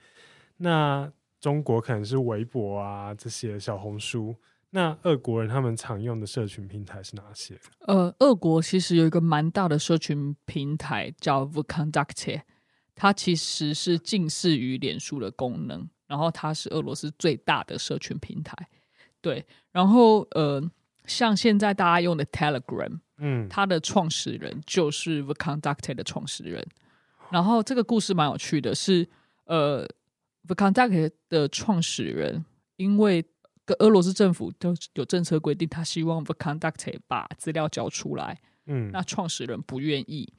[0.58, 4.36] 那中国可能是微博啊这些小红书。
[4.72, 7.60] 那俄国人他们常用的社群平台是哪些？
[7.88, 12.42] 呃，俄国其实有一个蛮大的社群平台叫 VKontakte，
[12.96, 18.56] 它其实是近似于脸书的功能，然后它是俄罗斯最大的社群平台。
[19.22, 20.62] 对，然后呃，
[21.06, 23.00] 像现在大家用的 Telegram。
[23.24, 26.66] 嗯，它的创始人就是 VKontakte 的创始人，
[27.30, 29.08] 然后这个故事蛮有趣的是，
[29.46, 29.88] 呃
[30.48, 32.44] ，VKontakte 的创始人
[32.78, 33.32] 因为跟
[33.80, 40.34] 俄罗斯政府都有政策规定，他希望 VKontakte 把资料交出来，嗯，那创始人不愿意，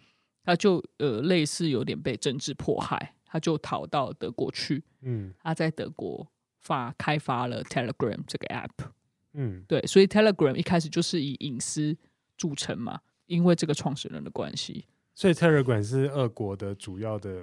[0.45, 6.27] 他就呃类似有点被政治迫害，他就逃到德国去，嗯，他在德国
[6.61, 8.91] 发开发了 Telegram 这个 app，
[9.35, 11.97] 嗯，对，所以 Telegram 一开始就是以隐私。
[12.35, 17.41] 著称嘛，因为这个创始人的关系，所以 Telegram 是俄国的主要的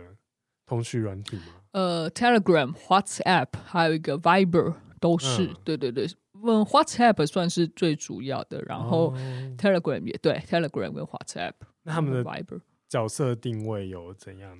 [0.66, 1.44] 通讯软体吗？
[1.72, 6.08] 呃，Telegram、WhatsApp 还有一个 Viber 都是，嗯、对对对，
[6.42, 9.14] 问 WhatsApp 算是最主要的，然后
[9.58, 14.58] Telegram 也对，Telegram 跟 WhatsApp，那他们的 Viber 角色定位有怎样？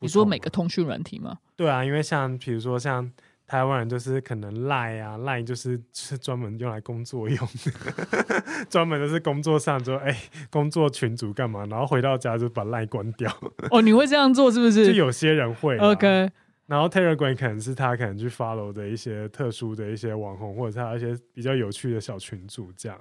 [0.00, 1.38] 你说每个通讯软体吗？
[1.56, 3.12] 对啊，因为像比如说像。
[3.46, 13.30] 台湾人就是可能赖啊赖就是是专门用来工作用的， 专门就是工作上就哎、欸、工作群组干嘛，然后回到家就把赖关掉。
[13.70, 14.86] 哦，你会这样做是不是？
[14.86, 15.76] 就有些人会。
[15.76, 16.30] OK。
[16.66, 22.98] 然后 Telegram 可能是他可能去 follow 的一些特殊的一些网红，或者是他一些比较有趣的小群组这样。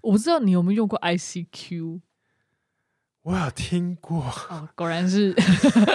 [0.00, 2.00] 我不知道你有没有用过 ICQ？
[3.22, 4.24] 我有听过。
[4.50, 5.34] 哦，果然是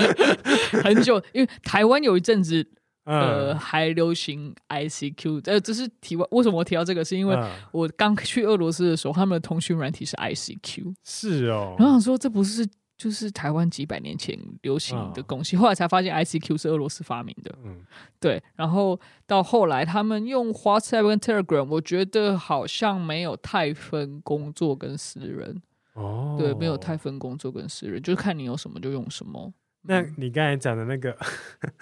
[0.83, 2.69] 很久，因为台湾有一阵子。
[3.05, 6.25] 呃，还流行 ICQ，呃，这是提问。
[6.31, 7.03] 为什么我提到这个？
[7.03, 7.37] 是因为
[7.73, 11.75] 我刚去俄罗斯的时候，他们的通讯软体是 ICQ，是哦。
[11.77, 12.65] 然后想说，这不是
[12.97, 17.53] 就是台湾几百年前流行的东西，后来才发现 ICQ 是俄罗斯发明的。
[17.63, 17.81] 嗯，
[18.19, 18.41] 对。
[18.55, 25.61] 然后到后来，他们用 WhatsApp 跟 Telegram，我觉得好像没有太分工作跟私人。
[25.93, 29.53] 哦，对，没有太分工作跟私人，就是看你有什么就用什么。
[29.83, 31.17] 那你刚才讲的那个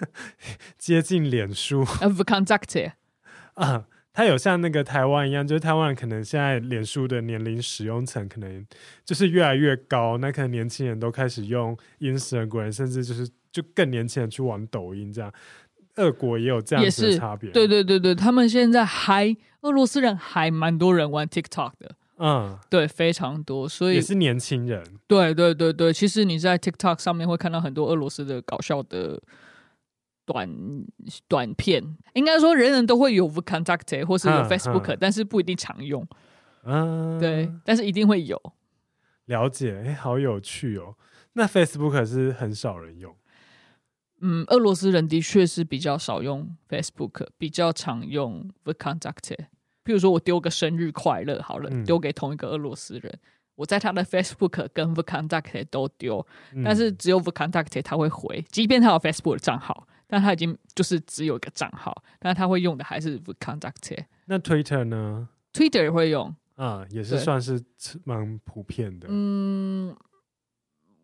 [0.76, 2.92] 接近脸书 v c o n t a c t
[3.54, 8.66] 啊，它有像那个台湾一样，就是台湾人可能现在脸书的年龄使用层可能
[9.04, 15.32] 就是越来越高，那可能年轻人都开始用 Instagram，甚至就是就更年轻人去玩抖音这样。
[15.96, 21.94] 俄国也有这样子的差别，对对对对，他们现在还俄罗斯人还蛮多人玩 TikTok 的。
[22.18, 24.82] 嗯，对，非常多，所以也是年轻人。
[25.06, 29.20] 对对对对，其实你在 TikTok 上面会看到很多俄罗斯的搞笑的
[30.24, 30.48] 短
[31.28, 31.82] 短片，
[32.14, 36.06] 应该说人人都会有 v c o n t a c t 或是有 Facebook，但是不一定常用。
[36.64, 38.40] 嗯，对，但是一定会有。
[39.26, 40.96] 了解，哎，好有趣哦。
[41.32, 43.14] 那 Facebook 是很少人用。
[44.20, 49.44] 嗯，俄罗斯人的确是比较少用 Facebook，比较常用 v c o n t a c t。
[49.84, 53.20] 譬如说我丢个生日快乐好了，丢给同一个俄罗斯人，嗯、
[53.56, 57.50] 我在他的 Facebook 跟 v c o n t a c t 都丢，嗯、但是只有 v c o n
[57.50, 64.04] t a c t 他会回，即便他有 Facebook 的账号，但他已经就是只有一个账号，但是他会用的还是 VKontakte。
[64.26, 67.64] 那 Twitter 呢？Twitter 也会用啊，也是算是
[68.04, 69.06] 蛮普遍的。
[69.10, 69.96] 嗯。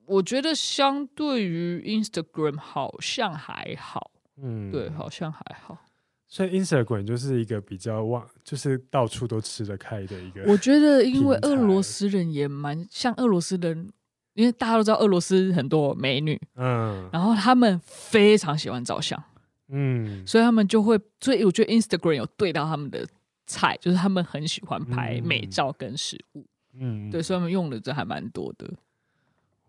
[0.05, 4.11] 我觉得相对于 Instagram 好像还好，
[4.43, 5.79] 嗯，对，好像还好。
[6.27, 10.45] 所以 Instagram 就是一个比较旺，就是到处都吃得开的一个。
[10.47, 13.91] 我觉得，因为俄罗斯人也蛮像俄罗斯人，
[14.39, 19.21] 因为大家都知道俄罗斯很多美女，嗯，然后他们非常喜欢照相，
[19.67, 23.05] 嗯，所以他们就会，所以我觉得 Instagram 有对到他们的
[23.49, 26.47] 菜，就是他们很喜欢拍美照跟食物，
[26.79, 28.73] 嗯，对，所以他们用的这还蛮多的。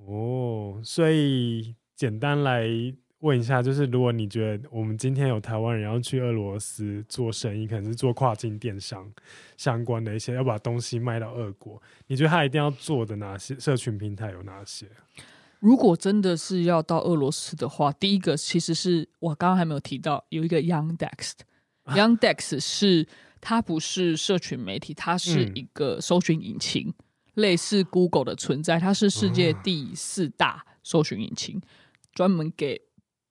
[0.06, 2.68] 哦，所以简单来
[3.20, 9.12] 问一下，就是如果你觉得我们今天有台湾人要去俄罗斯做生意，可能是做跨境电商
[9.58, 14.88] 相关的一些，要把东西卖到俄国，你觉得他一定要做的哪些社群平台有哪些？
[15.60, 23.08] 如果真的是要到俄罗斯的话，第一个其实是我刚刚还没有提到，有一个 Yandex，Yandex、 啊、是
[23.42, 26.88] 它不是社群媒体，它是一个搜寻引擎。
[26.88, 26.94] 嗯
[27.36, 31.62] 类似 Google 的存在，它是世界第四大搜寻引擎，
[32.14, 32.82] 专门给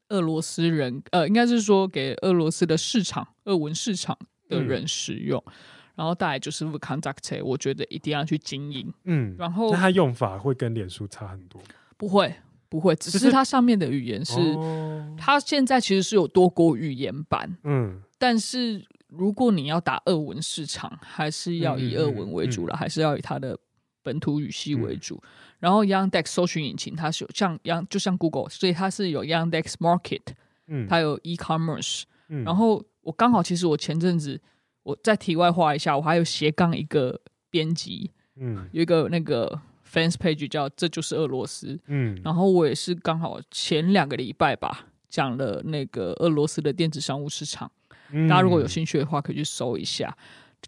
[0.08, 4.16] 俄罗斯人，呃，应该是说给俄罗斯的市场、俄文市场
[4.48, 5.42] 的人使用。
[5.46, 5.52] 嗯、
[5.96, 8.92] 然后大概就是 v c o n d u c t 我觉得一定要去经营。
[9.04, 11.60] 嗯，然后它用法会跟脸书差很多？
[11.96, 12.34] 不会，
[12.68, 17.56] 不会，只是它上面的语言是，就是、它现在其实是有多国语言版。
[17.64, 23.58] 嗯，但是如果你要打俄文市场，还是要以俄文为主了，嗯嗯嗯、还是要以它的。
[24.02, 25.28] 本土语系为主，嗯、
[25.60, 30.22] 然后 Yandex 搜寻引擎它是有像 Yang 就像 Google，所以它是有 Yandex Market，
[30.66, 34.40] 嗯，它有 e-commerce，嗯，然后我刚好其实我前阵子
[34.82, 47.70] 我再题外话一下，我还有斜杠一个编辑，嗯，有一个那个 fans page 叫这就是俄罗斯，嗯，然后我也是刚好前两个礼拜吧讲了那个俄罗斯的电子商务市场，
[48.12, 50.16] 嗯、大家如果有兴趣的话可以去搜一下，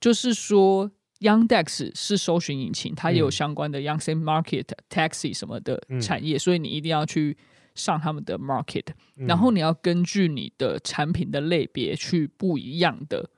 [0.01, 0.91] 就是说。
[1.21, 7.37] Yandex 是搜寻引擎，它也有相关的 Yandex Market、Taxi 什么的产业，嗯、所以你一定要去
[7.75, 13.29] 上他们的 Market，、嗯、然后你要根据你的产品的类别去不一样的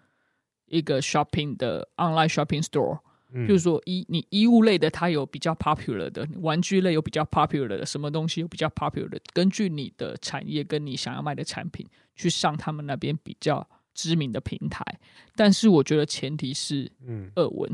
[0.67, 3.01] 一个 Shopping 的 Online Shopping Store，
[3.33, 13.69] 嗯、就是说衣你衣物类的它有比较 popular 的，玩具类有比较 popular 的，什么东西有比较 popular 的，根据你的产业跟你想要卖的产品去上他们那边比较。
[13.95, 14.85] 知名的平台，
[15.35, 17.71] 但是我觉得前提是，嗯，俄文，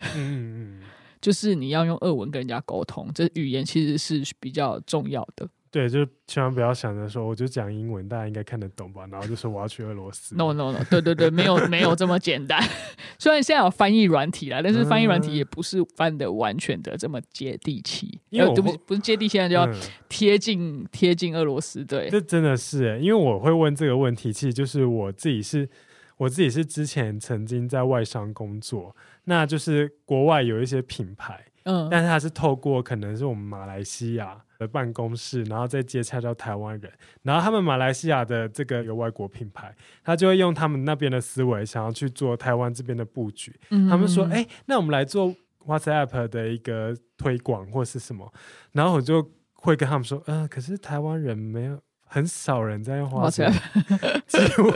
[0.00, 0.82] 嗯嗯嗯，
[1.20, 5.48] 就是你要用俄文跟人家沟通，这语言其实是比较重要的。
[5.70, 9.06] 对，就千万不要想着说，我就讲英文，大家应该看得懂吧？
[9.10, 10.34] 然后就说我要去俄罗斯。
[10.34, 12.62] No No No，对对对，没有没有这么简单。
[13.18, 18.18] 虽然现在有翻译软体啦，但是翻译软体也不是翻的完全的这么接地气。
[18.30, 19.68] 因为不是不是接地气，现在就要
[20.08, 21.84] 贴近贴、嗯、近俄罗斯。
[21.84, 25.68] 对，这真的是诶，因为我会问这个问题，其实就是我自己是，
[26.16, 31.44] 我自己是之前曾经在外商工作，那就是国外有一些品牌。
[31.70, 36.90] 嗯，但是他是透过可能是我们马来西亚的办公室，然后再接洽到台湾人，
[37.22, 43.54] 然后他们马来西亚的这个有外国品牌，他就会用他们那边的思维，想要去做台湾这边的布局。
[43.68, 45.34] 嗯、他们说：“哎、欸，那我们来做
[45.66, 48.32] WhatsApp 的一个推广或是什么？”
[48.72, 53.52] 然后我就会跟他们说：“嗯、呃，可是台湾人没有很少人在用 WhatsApp，
[54.26, 54.70] 几乎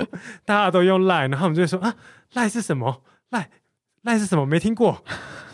[0.44, 1.94] 大家都用 Line。”然后我们就会说：“啊
[2.35, 3.46] ，Line 是什么？Line
[4.02, 4.44] Line 是什么？
[4.44, 5.02] 没听过。”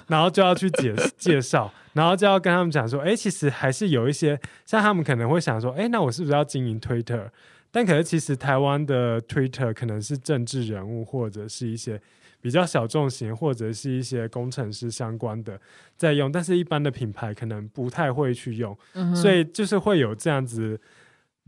[0.09, 7.29] 然后就要去介 介绍，然后就要跟他们讲说，哎，其实还是有一些像他们可能会想说，哎，那我是不是要经营 Twitter？
[7.71, 12.01] 但可是其实台湾的 Twitter 可能是政治人物或者是一些
[12.41, 15.61] 比较小众型，或者是一些工程师相关的
[15.97, 20.81] 在用，但是一般的品牌可能不太会去用，嗯、所以就是会有这样子。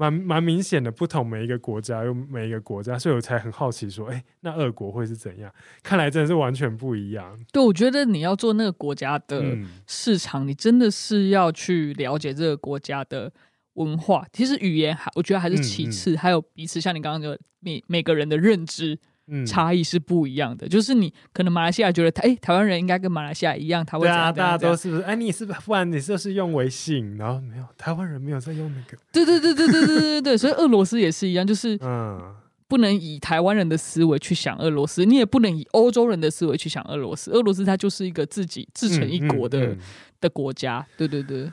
[0.00, 5.52] 蛮蛮明显的不同，每一个国家有每一个国家，所以我才很好奇说，哎、欸，那俄国会是怎样？
[5.82, 7.38] 看来真的是完全不一样。
[7.52, 13.30] 对，我觉得你要做那个国家的市场，嗯、你真的是要去了解这个国家的
[13.74, 14.26] 文化。
[14.32, 18.98] 其实语言还，我觉得还是其次，嗯嗯、还有彼此，像你刚刚说每每个人的认知，
[19.46, 20.66] 差异是不一样的。
[20.66, 25.02] 嗯、就是你可能马来西亚觉得，哎，台湾人应该跟马来西亚一样，他会怎样怎样，啊、大家都是不是？
[25.02, 25.60] 哎，你是不是？
[25.60, 28.96] 不然你就是用微信，然后没有台湾人没有在用那个。
[29.12, 32.34] 对对对对对对对对，所以俄罗斯也是一样，就是 嗯。
[32.68, 37.32] 不能以台湾人的思维去想俄罗斯，你也不能以欧洲人的思维去想俄罗斯。
[37.32, 39.78] 俄罗斯它就是一个自己自成一国的、嗯嗯、
[40.20, 41.50] 的国家，对对对。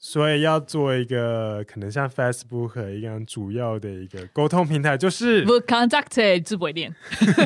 [0.00, 6.94] 所以要做一个可能像 Facebook 一样主要的一个沟通平台，就是不 contact 字不会念，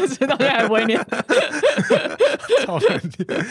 [0.09, 0.99] 知道还不会念，
[2.67, 3.45] 超难念。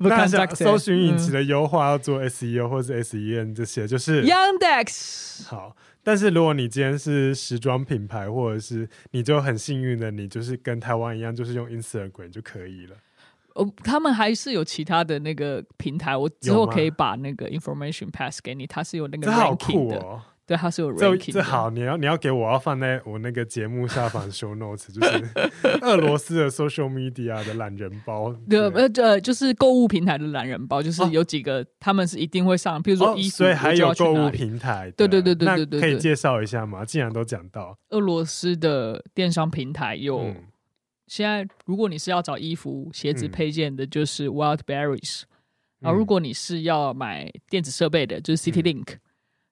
[0.00, 5.46] 那想搜寻引擎的优化要做 SEO 或者 S E N 这些，就是 Yandex。
[5.46, 5.76] 好。
[6.02, 12.96] 但是如果你今天是时装品牌，或者是你就很幸运的，你就是跟台湾一样，就是用 Instagram 就可以了。
[13.60, 20.20] 哦，他们还是有其他的那个平台，我之后可以把那个 information pass 给你，它是有那个 ranking 的。
[20.46, 25.24] 对，它是有 ranking 这好，你要你要给我，要放在我那个节目下方 show notes，就是
[25.80, 28.34] 俄罗斯的 social media 的懒人包。
[28.48, 34.92] 对，呃呃，就是购物平台的懒人包，就是有几个他们是一定会上，比如说衣服，所以还有购物平台。
[34.96, 36.84] 对对对对对对，可以介绍一下吗？
[36.84, 40.34] 既然都讲到俄罗斯的电商平台，有
[41.10, 45.22] 现在如果你是要找衣服、鞋子配件的，就是 Wildberries。
[45.80, 48.98] 然后如果你是要买电子设备的，就是 CityLink。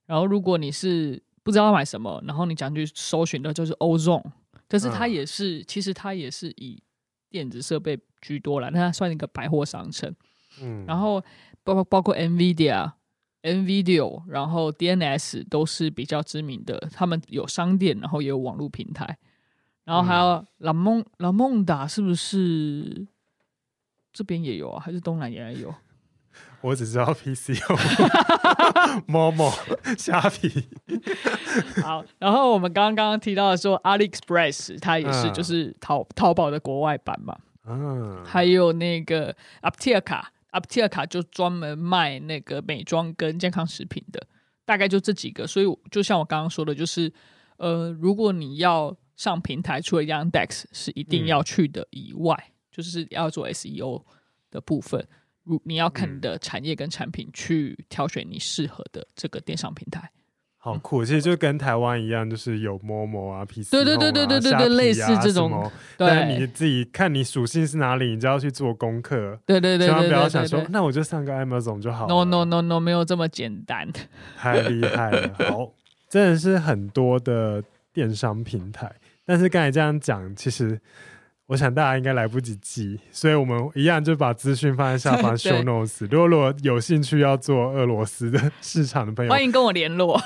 [0.07, 4.23] 然后，如果你是不知道要买什么，然后你讲去搜寻的，就是 Ozone，
[4.69, 6.81] 但是它也是，嗯、其实它也是以
[7.29, 10.15] 电子设备居多啦，那它算一个百货商城。
[10.63, 11.21] 嗯，然后
[11.65, 12.93] 包括包括 NVIDIA、
[13.43, 19.19] NVIDIA，然后 DNS 都是比较知名的，他们有商店，然后也有网络平台。
[19.89, 23.07] 然后还有拉蒙拉蒙达，是不是
[24.13, 24.79] 这边也有啊？
[24.79, 25.75] 还是东南亚也有？
[26.61, 27.77] 我只知道 PC 有
[29.09, 29.51] Momo
[29.97, 30.69] 虾皮。
[31.83, 37.39] 好，然后我们刚刚提到的说 AliExpress，它也是就是淘淘宝的国外版嘛。
[37.67, 38.23] 嗯。
[38.27, 44.27] 还有那个 Apteka，Apteka 就专门卖那个美妆跟健康食品的，
[44.67, 45.47] 大概就这几个。
[45.47, 47.11] 所以就像我刚刚说的，就是
[47.57, 54.03] 呃，如果你要上平台，除了 Youngdex 是一定要去的以外，嗯、就是要做 SEO
[54.51, 55.07] 的部分。
[55.45, 60.11] 如你要看你的产业跟产品去挑选你适合的这个电商平台，
[60.59, 61.03] 好酷！
[61.05, 65.71] 其实就跟台湾一样，就是有 Momo 啊、PC 对对对对对对对，类似这种。
[65.97, 69.41] 对，你自己看你属性是哪里，你就要去做功课。
[69.47, 72.15] 对对对，千万不要想说，那我就上个 Amazon 就好了。
[72.15, 73.91] No No No No，没有这么简单。
[74.37, 75.35] 太厉害了！
[75.49, 75.73] 好，
[76.11, 78.95] 真的是很多的电商平台，
[79.29, 80.81] 但是刚才这样讲，其实。
[81.49, 86.07] 我想大家应该来不及记，所以我们一样就把资讯放在下方 show notes。
[86.11, 90.21] 如果如果有兴趣要做俄罗斯的市场的朋友，欢迎跟我联络。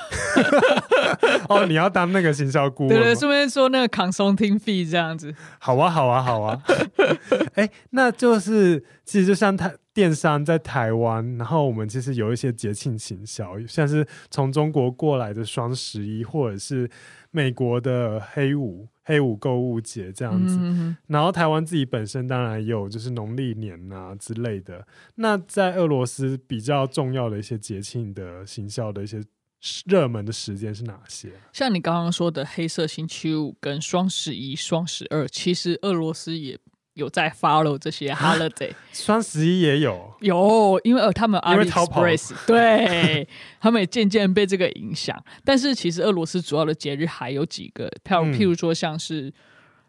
[1.47, 2.89] 哦，你要当那个行销顾问？
[2.93, 5.33] 对对，顺便说那个 consulting fee 这样子。
[5.59, 6.61] 好啊，好啊，好啊。
[7.55, 16.89] 哎、欸，那就是其实就像台电商在台湾，然后我们其实有一些节庆行销，像是从中国过来的双十一，或者是
[17.31, 18.89] 美国的黑五。
[19.03, 20.57] 黑五购物节这样子，
[21.07, 24.85] 然后台湾自己本身当然也有就是农历年啊之类的。
[25.15, 29.23] 那在俄罗斯比较重要的一些节庆的行销的一些
[29.85, 31.31] 热门的时间是哪些？
[31.51, 36.59] 像你刚刚说的黑色星期五跟双十一、双十二，其实俄罗斯也。
[36.95, 43.27] 有在 follow 这些 holiday， 双十一也有，有，因为呃，他们 AliExpress， 对，
[43.59, 45.23] 他们也渐渐被这个影响。
[45.43, 49.33] 但是其实俄罗斯主要的节日还有几个，譬如譬如说像是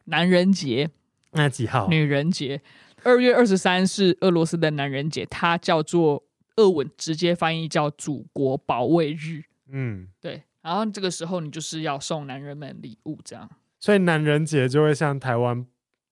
[0.04, 0.88] 男人节，
[1.32, 1.88] 那几号？
[1.88, 2.62] 女人节，
[3.02, 6.24] 二月二十三是俄罗斯的男人节，它叫做
[6.56, 9.42] 俄文直接翻译叫祖国保卫日。
[9.68, 10.42] 嗯，对。
[10.62, 13.50] 然后这个时候你就是要送男人们礼物，这样。
[13.78, 15.66] 所以男人节就会像台湾。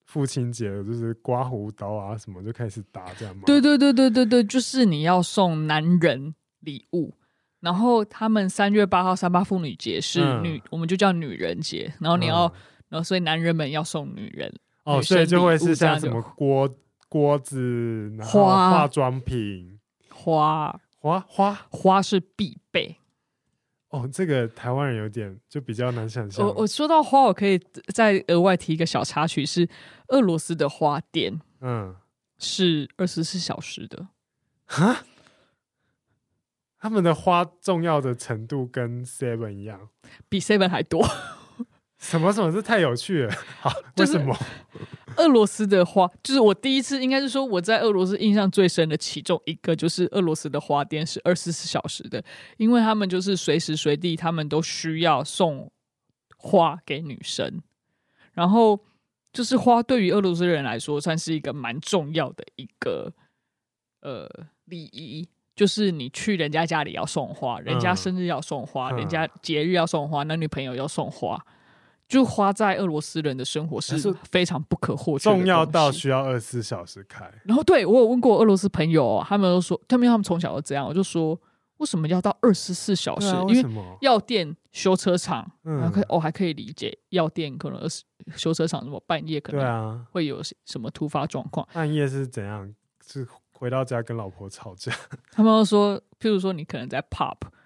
[0.05, 3.43] 父亲节就是刮胡刀啊，什么就开始打这样吗？
[3.45, 7.15] 对对对对对对，就是你要送男人礼物，
[7.59, 12.53] 然后他们三月八号三八妇女节是女，嗯、我们就叫女人节，然后你要，嗯、
[12.89, 16.69] 然后所以男人们要送女人哦，所以就会是像什么锅
[17.09, 19.79] 锅子、然后化妆品、
[20.09, 20.79] 花。
[20.97, 21.19] 花？
[21.27, 21.53] 花？
[21.69, 22.95] 花是必备。
[23.93, 26.43] 哦，这个台湾人有点就比较难想象。
[26.43, 27.59] 我我说到花，我可以
[27.93, 29.69] 再额外提一个小插曲，是
[30.07, 31.95] 俄罗斯的花店，嗯，
[32.39, 34.07] 是二十四小时的。
[34.65, 35.05] 哈？
[36.79, 39.89] 他们的花重要的程度跟 Seven 一样，
[40.27, 41.07] 比 Seven 还多。
[42.03, 42.51] 什么什么？
[42.51, 43.33] 这太有趣了。
[43.61, 44.37] 好，为什么？
[45.15, 52.21] 俄罗斯的花，就是我第一次，应该是说我在俄罗斯印象最深的其中一个，就是俄罗斯的花店是二十四小时的，
[52.57, 55.71] 因为他们就是随时随地，他们都需要送
[56.35, 57.61] 花给女生。
[58.33, 58.79] 然后
[59.31, 63.13] 就是花对于俄罗斯人来说算是一个蛮重要的一个
[64.01, 64.27] 呃
[64.65, 71.39] 礼仪，就是你去人家家里要送花，人家生日要送花，嗯、人家节日要送花，男女朋友要送花，
[72.07, 77.29] 就花在俄罗斯人的生活是非常不可或缺，重要到需要二十四小时开。
[77.45, 81.39] 然后对我有问过俄罗斯朋友、哦，他们都说，他们他们从小都这样，我就说。
[81.77, 83.35] 为什么要到二十四小时？
[83.49, 85.51] 因为药店、修车厂，
[85.81, 88.03] 还可以，我、还可以理解药店可能二十
[88.37, 91.73] 修车厂什么半夜可能会有什么突发状况、啊。
[91.73, 92.73] 半夜是怎样？
[93.05, 94.93] 是回到家跟老婆吵架？
[95.31, 97.03] 他们都说，譬如说你可能在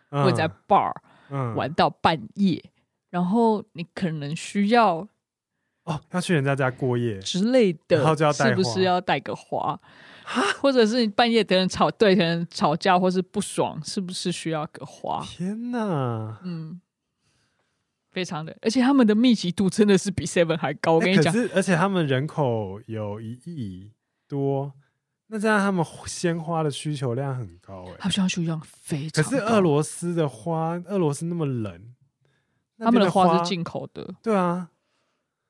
[0.10, 0.92] 或者在 bar、
[1.30, 2.64] 嗯、玩到半夜，
[3.10, 5.08] 然后你可能需要
[5.84, 9.80] 哦要去人家家过夜之类的，然后就要是不是要带个花？
[10.60, 15.24] 或者是你半夜跟人吵，对，跟人吵架，或是不爽，是不是需要个花？
[15.26, 16.82] 天哪，嗯，
[18.12, 20.96] 非常的，而且他们的密集度真的是比 Seven 还高。
[20.96, 23.94] 我跟你讲，欸、而且他们人口有一亿
[24.28, 24.74] 多，
[25.28, 29.24] 那这样他们鲜花的需求量很高哎，他们需要需求量非常。
[29.24, 31.96] 可是俄罗斯的花，俄罗斯那么冷，
[32.80, 34.70] 他们的花是进口的，对啊。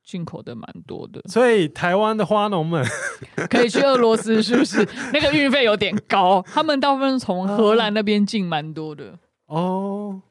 [0.04, 2.82] 进口的蛮多的，所以台湾的花农们
[3.52, 4.78] 可以去俄罗斯，是不是？
[5.12, 10.22] 那个运费有点高，他们大部分从荷兰那边进蛮多的哦。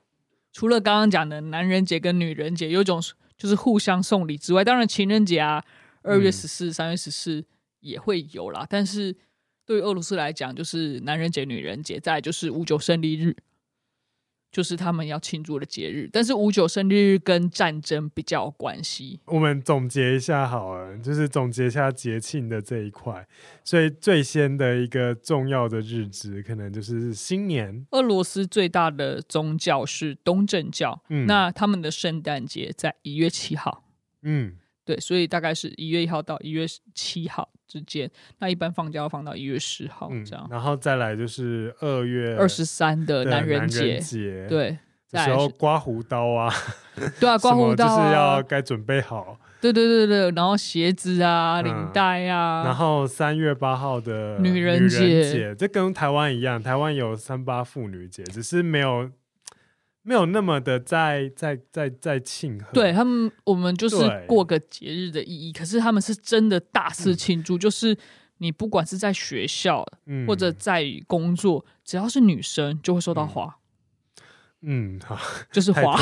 [0.51, 3.03] 除了刚刚讲的男人节跟女人节有一种
[3.37, 5.63] 就是互相送礼之外，当然情人节啊，
[6.03, 7.45] 二月十四、三月十四
[7.81, 8.67] 也会有啦。
[8.67, 9.15] 但是
[9.67, 13.37] 对于俄罗斯来讲，就是男人节、女人节，再就是五九胜利日。
[14.57, 19.21] 就是他们要庆祝的节日，但是五九胜利日跟战争比较有关系。
[19.27, 23.29] 我们总结一下好了，就是总结一下节庆的这一块。
[23.63, 27.87] 所以最先的一个重要的日子，可能就是新年。
[27.91, 33.85] 俄罗斯最大的宗教是东正教，嗯，那他们的圣诞节在一月七号，
[34.23, 34.55] 嗯，
[34.87, 37.51] 对，所以大概是一月一号到一月七号。
[37.67, 44.01] 之间，那一般放假要放到一月十号这样，嗯，然后再来就是二月二十三的男人节，
[44.49, 44.79] 对，
[45.11, 46.53] 这时候刮胡刀啊，
[47.19, 59.11] 对啊， 刮胡刀，啊，就是要该准备好，对对对对，然后鞋子啊，领带啊，然后三月八号的女人节，这跟台湾一样，台湾有三八妇女节，只是没有。
[60.09, 63.97] 没有那么的在在在在庆贺，对他们，我们就是
[64.29, 65.53] 过个节日的意义。
[65.53, 67.99] 可是他们是真的大肆庆祝，嗯、就是
[68.39, 73.57] 你不管是在学校、嗯、或者在工作，只要是女生就会收到花。
[74.63, 75.19] 嗯，好，
[75.51, 76.01] 就是花。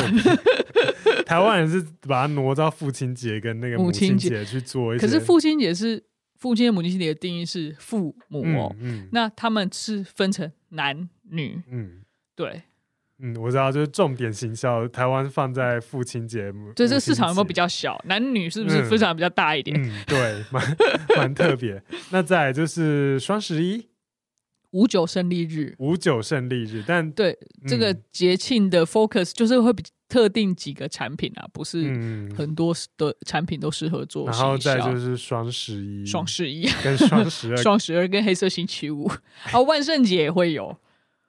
[1.25, 5.03] 台湾人是把它挪到父亲节跟那个母亲节去做一些。
[5.03, 6.03] 可是父亲节是
[6.37, 8.75] 父亲母亲节的定义是父母哦，
[9.11, 12.03] 那他们是分成男女，嗯，
[12.35, 12.61] 对。
[13.19, 17.97] 嗯，我知道，就是重点行销，台湾放在父亲节，对，这个市场有没有比较小？
[18.07, 19.81] 男女是不是市场比较大一点？
[19.81, 20.77] 嗯，嗯，对，蛮
[21.15, 21.81] 蛮特别。
[22.09, 23.87] 那再来就是双十一，
[24.71, 31.85] 五九胜利日，五九胜利日，但对、嗯、这个节庆的 focus 就是会比特定几个产品啊，不是
[32.37, 34.25] 很多的产品都适合做。
[34.25, 39.09] 然后再就是双十一，双十一跟双十二， 双十二跟黑色星期五，
[39.53, 40.77] 啊，万圣节也会有。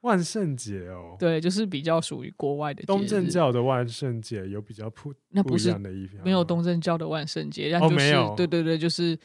[0.03, 5.77] 万圣节哦，对，就是比较属于国外的东正教的万圣节，有比较普那不是
[6.23, 9.19] 没有东正教的万圣节，然后就是、哦、没有，对对对，就是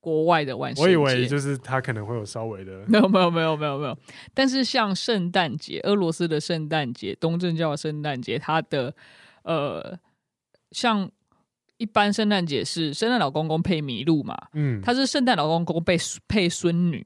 [0.00, 0.82] 国外的万圣节。
[0.82, 3.98] 我以为就是他可能会有稍微的， 没有没有没有没有没有。
[4.32, 8.94] 但是像圣诞节，俄罗斯的圣诞节，东正教的圣诞节，它的
[9.42, 9.98] 呃，
[10.70, 11.10] 像
[11.76, 17.04] 一般圣诞节是圣诞老公公配麋鹿嘛，嗯，他是圣诞老公公配配孙女。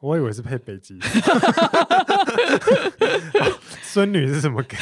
[0.00, 0.98] 我以为是配北极，
[3.82, 4.78] 孙女是什么概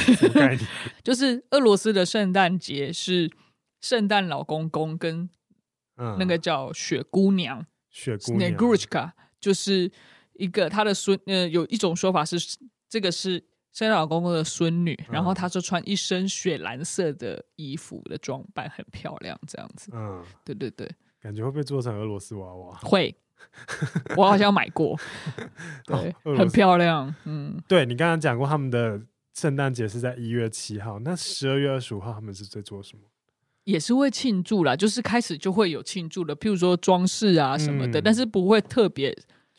[0.54, 0.60] 念？
[1.02, 3.30] 就是俄罗斯的圣诞节是
[3.80, 5.28] 圣诞老公公跟
[6.18, 9.90] 那个叫雪姑娘，雪姑娘 Snegurushka 就是
[10.34, 11.18] 一个他的孙。
[11.24, 12.36] 呃，有一种说法是，
[12.88, 13.42] 这个是
[13.72, 19.90] 圣诞老公公的孙女，然后她就穿一身雪蓝色的衣服的装扮，很漂亮，这样子。
[19.94, 23.16] 嗯，对对对，感觉会被做成俄罗斯娃娃，会。
[24.16, 24.98] 我好像买过，
[25.86, 27.12] 对，哦、很漂亮。
[27.24, 29.00] 嗯，对，你刚刚讲过他们的
[29.34, 33.02] 圣诞节是在一月七号，那十二月二十五号他们是在做什么？
[33.64, 39.12] 也是会庆祝啦，就是开始就会有庆祝的，譬如说装饰啊什么的，嗯、但是不会特别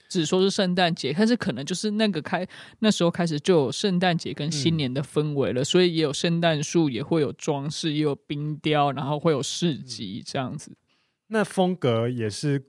[0.08, 2.48] 只说是圣诞节，但是可能就是那个开
[2.80, 10.78] 那时候开始就有圣诞节跟新年的氛围了，嗯、所以也有圣诞树，也会有装饰，也有冰雕，然后会有市集这样子。
[11.28, 12.68] 那风格也是。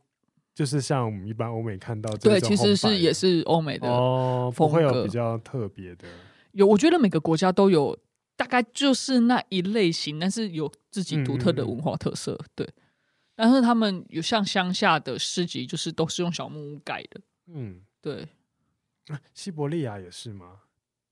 [0.59, 6.09] 就是像我们一般欧美看到，对，其实是也是欧美的哦，不会有比较特别的。
[6.51, 7.97] 有，我觉得每个国家都有，
[8.35, 12.33] 大概就是那一类型，但是有自己独特的文化特色。
[12.33, 12.69] 嗯、对，
[13.37, 17.21] 但是他们有像乡下的市集，就是都是用小木屋盖的。
[17.47, 18.27] 嗯，对。
[19.33, 20.57] 西伯利亚也是吗？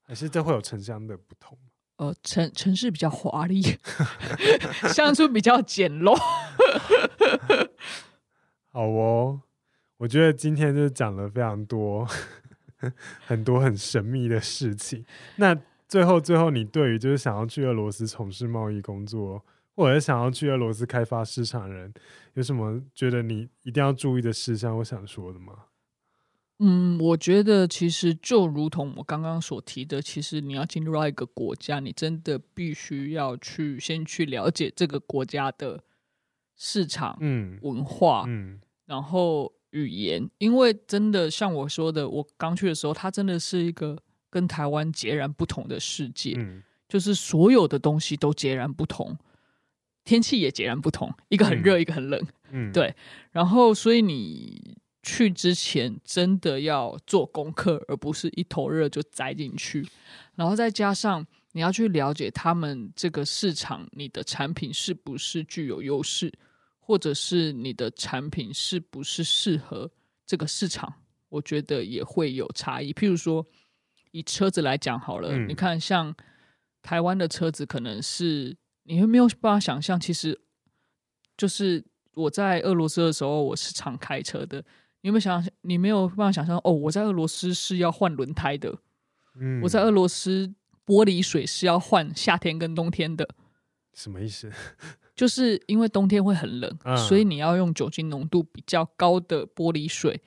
[0.02, 1.56] 还是这会有城乡的不同？
[1.98, 3.62] 呃，城城市比较华丽，
[4.92, 6.18] 乡村比较简陋。
[8.76, 9.40] 好哦，
[9.96, 12.06] 我觉得今天就讲了非常多，
[13.24, 15.02] 很多很神秘的事情。
[15.36, 15.58] 那
[15.88, 19.42] 最后，最后，你对于就是想要去俄罗斯从事贸易工作，
[19.74, 21.90] 或者想要去俄罗斯开发市场的人，
[22.34, 24.76] 有什么觉得你一定要注意的事项？
[24.76, 25.54] 我想说的吗？
[26.58, 35.82] 嗯，我觉得其实就如同我刚刚所提的，其实你要进入到一个国家，你真的必须要去先去了解这个国家的
[36.58, 43.96] 市场、嗯，文化，嗯，然后语言，因为真的像我说的，我刚去的时候，它真的是一个
[44.30, 49.16] 跟台湾截然不同的世界，嗯，就是所有的东西都截然不同，
[50.04, 52.94] 天气也截然不同，一个很热，嗯，一个很冷，嗯，对，
[53.32, 54.78] 然后所以你。
[55.08, 59.86] 去之前真的要做功课，而不是一头热就栽进去。
[60.34, 66.32] 然后再加上你要去了解他们这个市场，你的产品是不是具有优势，
[66.86, 69.90] 或者是你的产品是不是适合
[70.24, 72.92] 这个市场，我觉得也会有差异。
[72.92, 73.44] 譬如说，
[74.12, 76.14] 以车子来讲好了，嗯、你看像
[76.82, 80.40] 台湾的车子，可能是你会没有办法想象，其实
[81.36, 81.84] 就是
[82.14, 84.64] 我在俄罗斯的时候，我是常开车的。
[85.00, 85.44] 你有没有想？
[85.62, 88.72] 你没有办法想象哦，我在俄罗斯是要换轮胎的。
[89.40, 90.54] 嗯，我在俄罗斯
[90.86, 93.28] 玻璃水是要换夏天跟冬天的。
[93.96, 94.48] 什么意思？
[95.16, 100.20] 就是因为冬天会很冷，嗯，所以你要用酒精浓度比较高的玻璃水，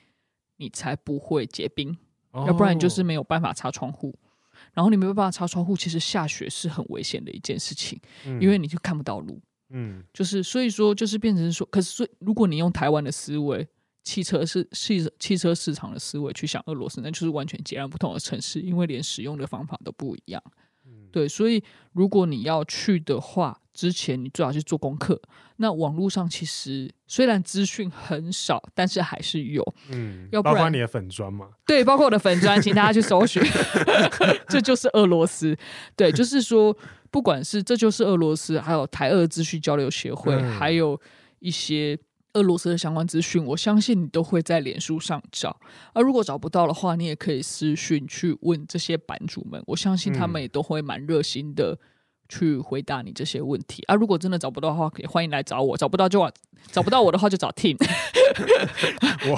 [0.56, 1.96] 你才不会结冰。
[2.32, 4.14] 哦，要不然你就是没有办法擦窗户。
[4.74, 9.40] 然后你没有办法擦窗户，其实下雪是很危险的一件事情，嗯，因为你就看不到路。
[9.70, 13.66] 嗯，就是所以说，就是变成说，可是如果你用台湾的思维。
[14.02, 20.42] 汽车是汽汽车市场的思维去想俄罗斯，那就是完全截然不同的城市，因为连使用的方法都不一样。
[21.10, 25.20] 嗯、对，所以如果你要去的话，之前你最好去做功课。
[25.56, 29.62] 那网络上其实虽然资讯很少，但是还是有。
[29.90, 31.48] 嗯，要不然包括你的粉砖嘛？
[31.66, 33.42] 对，包括我的粉砖，请大家去搜寻。
[34.48, 35.56] 这就是俄罗斯。
[35.94, 36.76] 对，就是说，
[37.10, 41.00] 不管是这就是俄罗斯，还有台俄资讯交流协会，嗯、还有
[41.40, 41.98] 一些。
[42.34, 45.58] 俄罗斯的相关资讯，我相信你都会在脸书上找。
[45.92, 51.78] 而如果找不到的话，你也可以私讯去问这些版主们，我相信他们也都会蛮热心的
[52.28, 53.82] 去回答你这些问题。
[53.88, 55.76] 啊，如果真的找不到的话，可以欢迎来找我。
[55.76, 56.32] 找不到就找
[56.70, 57.76] 找不到我的话就找 Tim，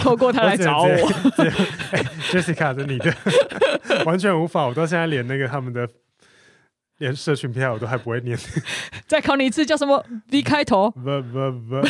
[0.03, 0.89] 透过他来找我。
[2.31, 3.15] Jessica 是你的，
[4.05, 4.67] 完全无法。
[4.67, 5.89] 我到现在连那个他们的。
[7.03, 8.39] 连社群平台我都还不会念，
[9.09, 10.89] 再考你一次，叫什么 V 开头？
[10.95, 11.83] 不不不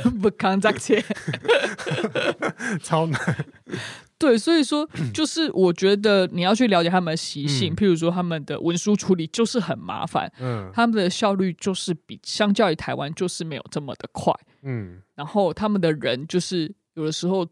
[0.00, 1.02] 不不康扎切，
[2.84, 3.18] 超难。
[4.18, 17.48] 对，所以说就是我觉得你要去了解他们的习性，嗯、譬如说他们的文书处理就是很麻烦，嗯，他们的效率就是比相较于台湾就是没有这么的快，嗯，然后他们的人就是有的时候。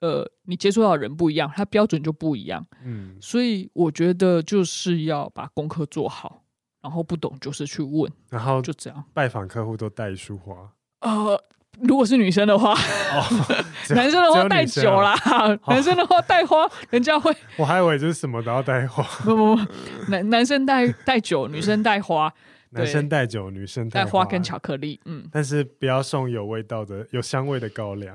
[0.00, 2.64] 呃，你接触到的人不一样，他标准就不一样。
[2.84, 6.44] 嗯，所以我觉得就是要把功课做好，
[6.80, 9.04] 然后不懂就是去问，然后就这样。
[9.12, 10.54] 拜访客户都带一束花。
[11.00, 11.42] 呃，
[11.80, 12.72] 如果是女生的话，
[13.12, 13.56] 哦、
[13.90, 15.14] 男生的话带酒啦。
[15.26, 17.34] 哦、男生的话带花，人家会。
[17.58, 19.02] 我还以为就是什么都要带花。
[19.24, 19.72] 不不不，
[20.10, 22.32] 男男生带带酒，女生带花。
[22.70, 25.00] 男生带酒，女生带花，花跟巧克力。
[25.06, 28.14] 嗯，但是不要送有味道的、有香味的高粱。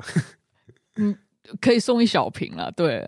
[0.96, 1.18] 嗯。
[1.60, 3.08] 可以送一小瓶了，对，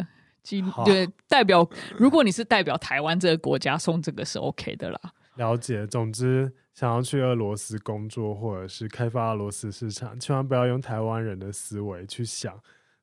[0.83, 1.67] 对，代表
[1.97, 4.99] 如果你是代表台湾这个国家送这个是 OK 的啦。
[5.35, 12.57] 了解，总之想要去俄罗斯工作或者是开发俄罗斯市场，千万不要用台湾人的思维去想，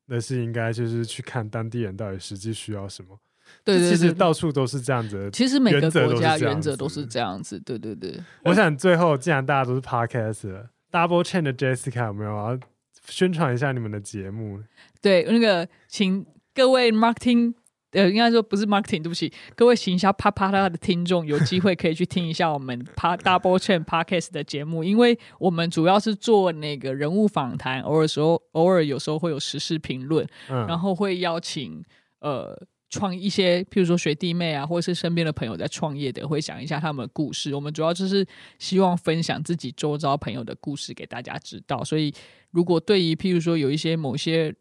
[0.06, 3.18] 那是应该就是去看当地人到底实际需要什么。
[3.64, 5.28] 对，对，对，其实到处都是这样子。
[5.30, 7.60] 其实每个国家原则都是这样子。
[7.60, 8.18] 对对对。
[8.44, 12.58] 我想最后，既然大家都是 Podcast Double Chain 的 Jessica 有没有要
[13.06, 14.60] 宣传一下你们的节目？
[15.00, 16.24] 对，那个，请
[16.54, 17.52] 各位 marketing，
[17.90, 31.84] 呃，应该说不是 marketing，对不起，各位行销啪啪啦的听众，有机会可以去听一下我们 Double Chain Podcast 的节目，因为我们主要是做那个人物访谈，偶尔时候偶尔有时候会有时事评论，嗯，然后会邀请
[32.20, 32.56] 呃
[32.92, 37.54] 创一些，譬如说学弟妹啊，或者是身边的朋友在创业的，会讲一下他们的故事。
[37.54, 38.24] 我们主要就是
[38.58, 42.12] 希望分享自己周遭朋友的故事给大家知道，所以
[42.50, 44.54] 如果对于譬如说有一些某些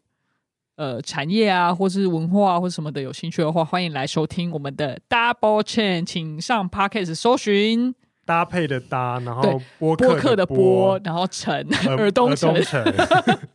[0.76, 7.94] 呃，产业啊，或是文化啊，或者什么的，有兴趣的话，欢迎来收听我们的 Double Chain，请上 Podcast 搜寻。
[8.24, 11.68] 搭配的搭，然后播客客的播，然后陈
[11.98, 12.54] 耳东城。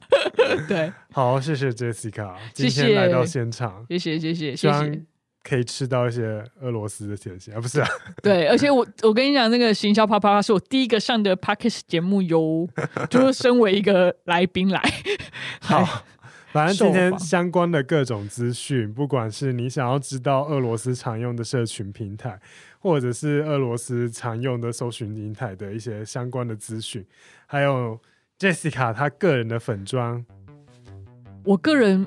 [0.68, 5.02] 对， 好，谢谢 Jessica，今天来到现场，谢谢谢谢谢谢。
[5.44, 7.88] 可以吃到一些俄罗斯的甜心啊，不是啊？
[8.22, 12.68] 对，而且我我跟你讲，那个行销啪啪啪是我第一个上的 Podcast 节目哟，
[13.10, 14.82] 就是身为一个来宾来。
[15.62, 16.04] 好，
[16.52, 22.38] 反正今天相关的各种资讯，不管是你想要知道俄罗斯常用的社群平台，
[22.80, 27.06] 或者是俄罗斯常用的搜寻平台的一些相关的资讯，
[27.46, 27.98] 还有
[28.38, 30.26] Jessica 她个人的粉专，
[31.48, 32.06] 我个人。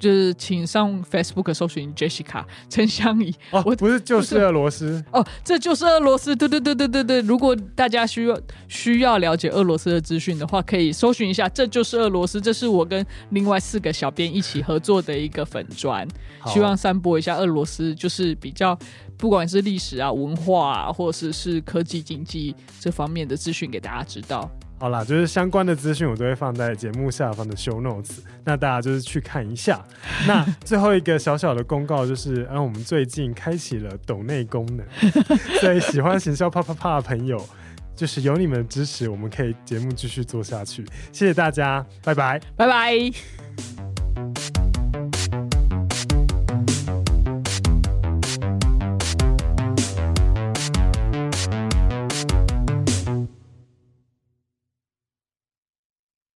[0.00, 7.20] 就是请上 Facebook 搜寻 Jessica 陈香怡哦，我不是就是俄罗斯哦，这就是俄罗斯，对对对对对对。
[7.20, 16.08] 如果大家需要需要了解俄罗斯的资讯的话，可以搜寻一下，这就是俄罗斯，这是我跟另外四个小编一起合作的一个粉砖，
[16.46, 18.74] 希望散播一下俄罗斯，就是比较
[19.18, 24.50] 不管是历史啊、文化啊，或者是是科技经济这方面的资讯给大家知道。
[24.80, 29.84] 好啦，就是相关的资讯我都会放在节目下方的 show notes，那大家就是去看一下。
[30.26, 34.86] 那最后一个小小的公告就是，嗯，我们最近开启了抖内功能，
[35.60, 37.46] 所以喜欢行销啪啪啪的朋友，
[37.94, 40.82] 就是有你们的支持，我们可以节目继续做下去。
[41.12, 43.89] 谢谢大家，拜拜，拜拜。